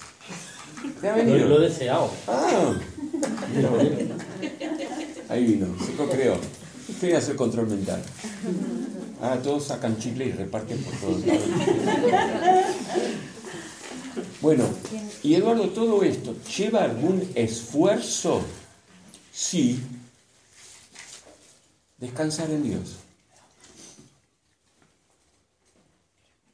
[1.01, 1.39] ¿Te ha venido?
[1.39, 2.11] Lo, lo he deseado.
[2.27, 2.75] Ah,
[5.29, 6.37] ahí vino, se creo.
[6.89, 8.03] Usted hace control mental.
[9.21, 11.43] Ah, todos sacan chicle y reparten por todos lados.
[14.41, 14.65] Bueno,
[15.23, 18.43] y Eduardo, todo esto, ¿lleva algún esfuerzo?
[19.33, 19.81] Sí.
[21.99, 22.97] Descansar en Dios.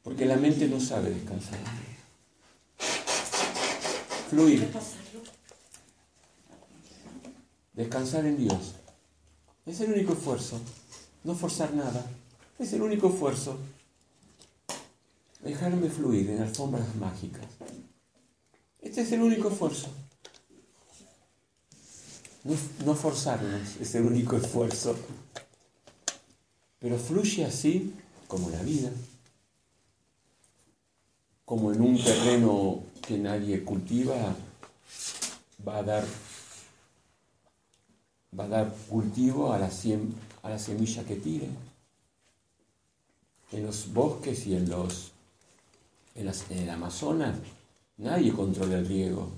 [0.08, 1.58] Porque la mente no sabe descansar.
[4.30, 4.66] Fluir.
[7.74, 8.74] Descansar en Dios.
[9.66, 10.62] Es el único esfuerzo.
[11.24, 12.06] No forzar nada.
[12.58, 13.58] Es el único esfuerzo.
[15.42, 17.44] Dejarme fluir en alfombras mágicas.
[18.80, 19.88] Este es el único esfuerzo.
[22.44, 22.54] No,
[22.86, 24.96] no forzarnos es el único esfuerzo.
[26.78, 27.92] Pero fluye así
[28.26, 28.90] como la vida.
[31.48, 34.36] Como en un terreno que nadie cultiva,
[35.66, 36.04] va a dar,
[38.38, 40.12] va a dar cultivo a la, siem,
[40.42, 41.48] a la semilla que tire.
[43.52, 45.12] En los bosques y en los
[46.16, 47.38] en, las, en el Amazonas
[47.96, 49.30] nadie controla el riego.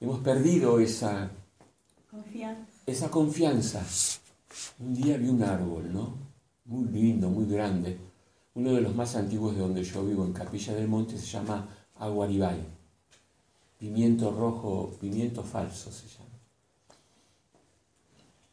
[0.00, 1.30] Hemos perdido esa
[2.10, 2.72] Confianza.
[2.86, 3.84] esa confianza.
[4.78, 6.14] Un día vi un árbol, ¿no?
[6.64, 8.13] Muy lindo, muy grande.
[8.54, 11.68] Uno de los más antiguos de donde yo vivo, en Capilla del Monte, se llama
[11.96, 12.64] aguaribay.
[13.78, 16.30] Pimiento rojo, pimiento falso se llama.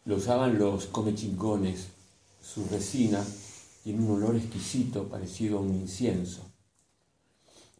[0.05, 1.89] Lo usaban los comechingones.
[2.41, 3.23] Su resina
[3.83, 6.41] tiene un olor exquisito parecido a un incienso.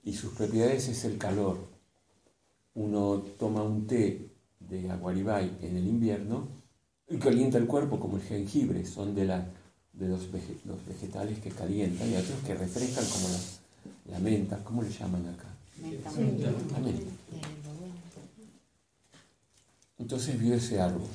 [0.04, 1.58] Y sus propiedades es el calor.
[2.76, 4.30] Uno toma un té
[4.60, 6.48] de aguaribay en el invierno
[7.10, 9.46] y calienta el cuerpo como el jengibre, son de, la,
[9.94, 14.64] de los, vege, los, vegetales que calientan y otros que refrescan como la, la menta,
[14.64, 15.48] ¿cómo le llaman acá?
[15.82, 16.52] Menta.
[16.72, 17.12] La menta.
[19.98, 21.08] Entonces vio ese árbol.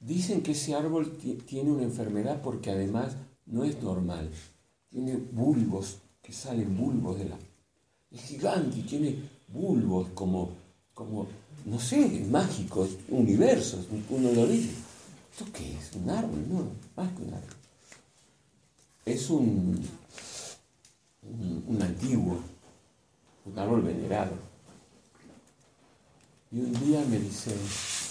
[0.00, 3.16] Dicen que ese árbol tiene una enfermedad porque además
[3.46, 4.30] no es normal.
[4.88, 7.38] Tiene bulbos, que salen bulbos de la...
[8.10, 9.16] Es gigante y tiene
[9.48, 10.50] bulbos como,
[10.94, 11.26] como,
[11.66, 14.70] no sé, mágico, universo, uno lo dice.
[15.38, 15.94] ¿Esto qué es?
[15.94, 16.48] ¿Un árbol?
[16.48, 17.56] No, más que un árbol.
[19.04, 19.88] Es un,
[21.68, 22.40] un, antiguo,
[23.44, 24.32] un árbol venerado.
[26.50, 27.54] Y un día me dice,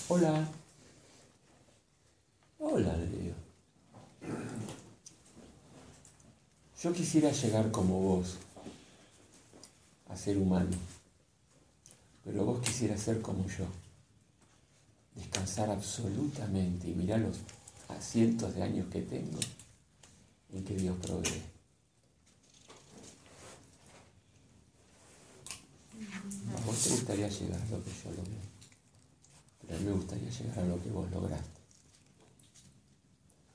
[0.08, 0.48] hola,
[2.60, 3.34] hola, le.
[6.82, 8.38] Yo quisiera llegar como vos
[10.08, 10.78] a ser humano,
[12.24, 13.66] pero vos quisieras ser como yo,
[15.18, 17.38] descansar absolutamente y mirar los
[18.00, 19.40] cientos de años que tengo
[20.54, 21.42] en que Dios provee.
[26.56, 28.40] A vos te gustaría llegar a lo que yo logré,
[29.62, 31.62] pero a mí me gustaría llegar a lo que vos lograste.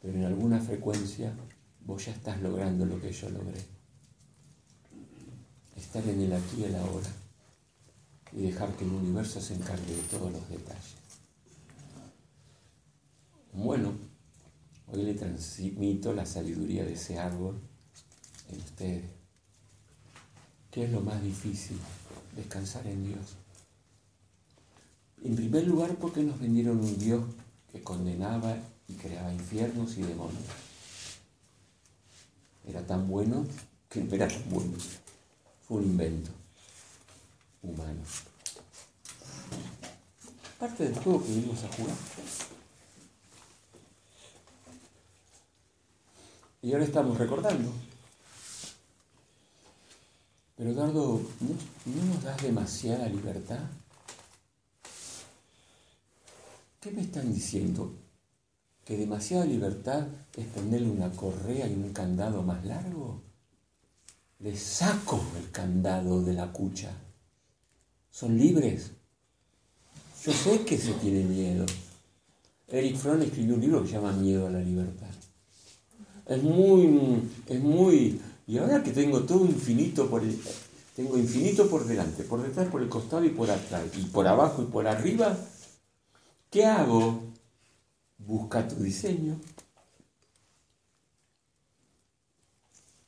[0.01, 1.33] Pero en alguna frecuencia
[1.85, 3.65] vos ya estás logrando lo que yo logré.
[5.77, 7.11] Estar en el aquí y el ahora
[8.33, 11.02] y dejar que el universo se encargue de todos los detalles.
[13.55, 13.93] Bueno,
[14.87, 17.61] hoy le transmito la sabiduría de ese árbol
[18.49, 19.05] en ustedes.
[20.71, 21.79] ¿Qué es lo más difícil?
[22.35, 23.37] Descansar en Dios.
[25.23, 27.25] En primer lugar, porque nos vendieron un Dios
[27.71, 28.57] que condenaba
[28.89, 30.45] y creaba infiernos y demonios.
[32.67, 33.47] Era tan bueno
[33.91, 34.73] que no era tan bueno.
[35.69, 36.31] Fue un invento
[37.63, 38.01] humano.
[40.59, 41.97] Parte del juego que vinimos a jugar.
[46.63, 47.71] Y ahora estamos recordando.
[50.57, 53.61] Pero Eduardo, ¿no, ¿no nos das demasiada libertad?
[56.81, 57.93] ¿Qué me están diciendo?
[58.85, 60.07] que demasiada libertad
[60.37, 63.23] es ponerle una correa y un candado más largo?
[64.41, 66.91] Le saco el candado de la cucha.
[68.11, 68.91] Son libres.
[70.25, 71.65] Yo sé que se tiene miedo.
[72.69, 75.12] Eric Fromm escribió un libro que se llama Miedo a la libertad.
[76.27, 80.39] Es muy, es muy, y ahora que tengo todo infinito por el,
[80.95, 84.63] tengo infinito por delante, por detrás, por el costado y por atrás, y por abajo
[84.63, 85.37] y por arriba,
[86.51, 87.33] ¿qué hago?
[88.27, 89.39] busca tu diseño.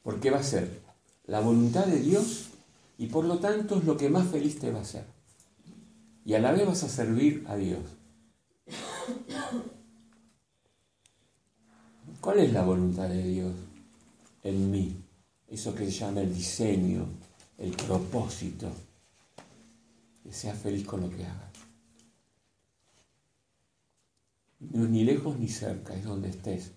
[0.02, 0.82] Porque va a ser
[1.26, 2.48] la voluntad de Dios
[2.98, 5.04] y por lo tanto es lo que más feliz te va a hacer.
[6.24, 7.80] Y a la vez vas a servir a Dios.
[12.24, 13.52] ¿Cuál es la voluntad de Dios
[14.42, 14.96] en mí?
[15.46, 17.06] Eso que se llama el diseño,
[17.58, 18.72] el propósito.
[20.22, 21.52] Que seas feliz con lo que hagas.
[24.58, 26.70] No ni lejos ni cerca, es donde estés.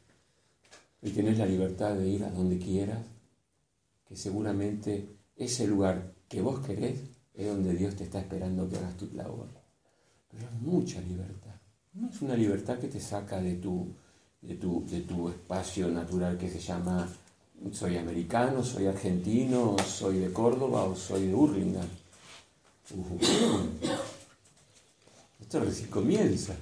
[1.01, 3.05] Y tienes la libertad de ir a donde quieras,
[4.05, 6.99] que seguramente ese lugar que vos querés
[7.33, 9.47] es donde Dios te está esperando que hagas tu labor.
[10.27, 11.55] Pero es mucha libertad.
[11.93, 13.95] No es una libertad que te saca de tu,
[14.47, 17.07] de tu, de tu espacio natural que se llama
[17.71, 21.87] soy americano, soy argentino, soy de Córdoba o soy de Hurlingham.
[25.41, 26.55] Esto recién comienza.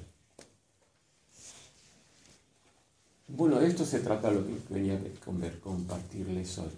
[3.27, 6.71] Bueno, esto se trata de lo que venía a compartirles hoy.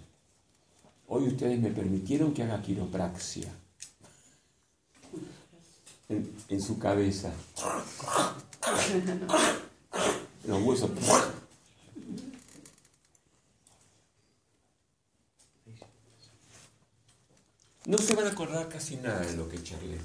[1.08, 3.50] Hoy ustedes me permitieron que haga quiropraxia
[6.08, 7.32] en, su cabeza.
[17.88, 19.98] No se van a acordar casi nada de lo que charlé.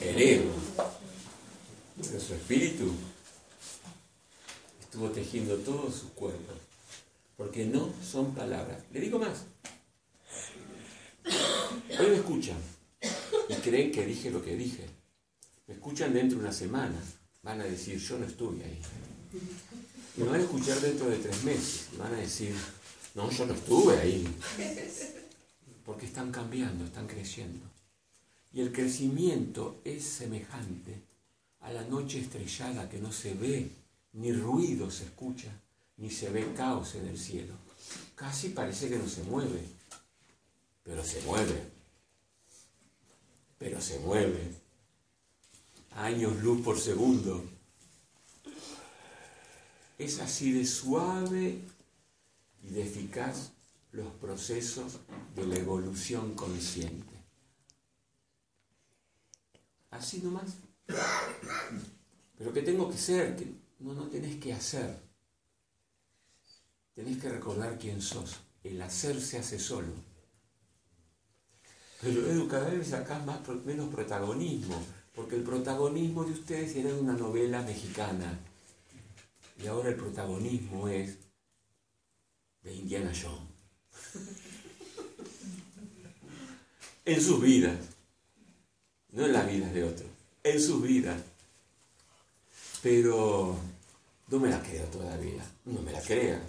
[0.00, 0.52] El ego,
[1.96, 2.92] pero su espíritu
[4.80, 6.52] estuvo tejiendo todo su cuerpo.
[7.36, 8.82] Porque no son palabras.
[8.92, 9.44] Le digo más.
[11.24, 12.58] Hoy me escuchan
[13.48, 14.86] y creen que dije lo que dije.
[15.68, 17.00] Me escuchan dentro de una semana.
[17.42, 18.78] Van a decir, yo no estuve ahí.
[20.16, 21.88] Me van a escuchar dentro de tres meses.
[21.96, 22.54] Van a decir,
[23.14, 24.28] no, yo no estuve ahí.
[25.84, 27.66] Porque están cambiando, están creciendo.
[28.52, 31.02] Y el crecimiento es semejante
[31.60, 33.70] a la noche estrellada que no se ve
[34.12, 35.50] ni ruido se escucha,
[35.96, 37.54] ni se ve caos en el cielo.
[38.14, 39.62] Casi parece que no se mueve,
[40.82, 41.62] pero se mueve,
[43.58, 44.54] pero se mueve.
[45.96, 47.44] Años luz por segundo.
[49.98, 51.60] Es así de suave
[52.62, 53.52] y de eficaz
[53.92, 55.00] los procesos
[55.34, 57.20] de la evolución consciente.
[59.90, 60.56] Así nomás.
[62.38, 63.36] Pero que tengo que ser,
[63.80, 64.96] no, no tenés que hacer.
[66.94, 68.40] Tenés que recordar quién sos.
[68.62, 69.92] El hacer se hace solo.
[72.00, 74.82] Pero Edu, cada vez sacás más, menos protagonismo,
[75.20, 78.38] porque el protagonismo de ustedes era de una novela mexicana.
[79.62, 81.18] Y ahora el protagonismo es
[82.62, 83.50] de Indiana Jones.
[87.04, 87.76] en sus vidas,
[89.12, 90.08] no en las vidas de otros,
[90.42, 91.20] en sus vidas.
[92.82, 93.58] Pero
[94.28, 96.40] no me la creo todavía, no me la creas.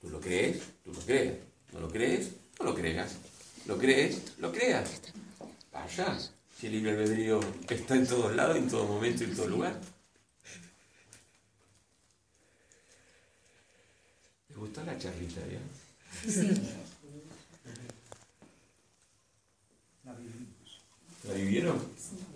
[0.00, 0.62] ¿Tú lo crees?
[0.84, 1.36] ¿Tú lo crees?
[1.72, 2.30] ¿No lo crees?
[2.60, 3.16] No lo creas.
[3.66, 4.22] ¿Lo crees?
[4.38, 5.00] ¿Lo creas?
[5.72, 6.16] Vaya,
[6.60, 9.80] si el libre albedrío está en todos lados, en todo momento y en todo lugar.
[14.50, 16.30] ¿Les gustó la charlita ya?
[16.30, 16.48] Sí.
[20.04, 20.82] ¿La vivimos?
[21.26, 21.78] ¿La vivieron?
[21.96, 22.29] Sí.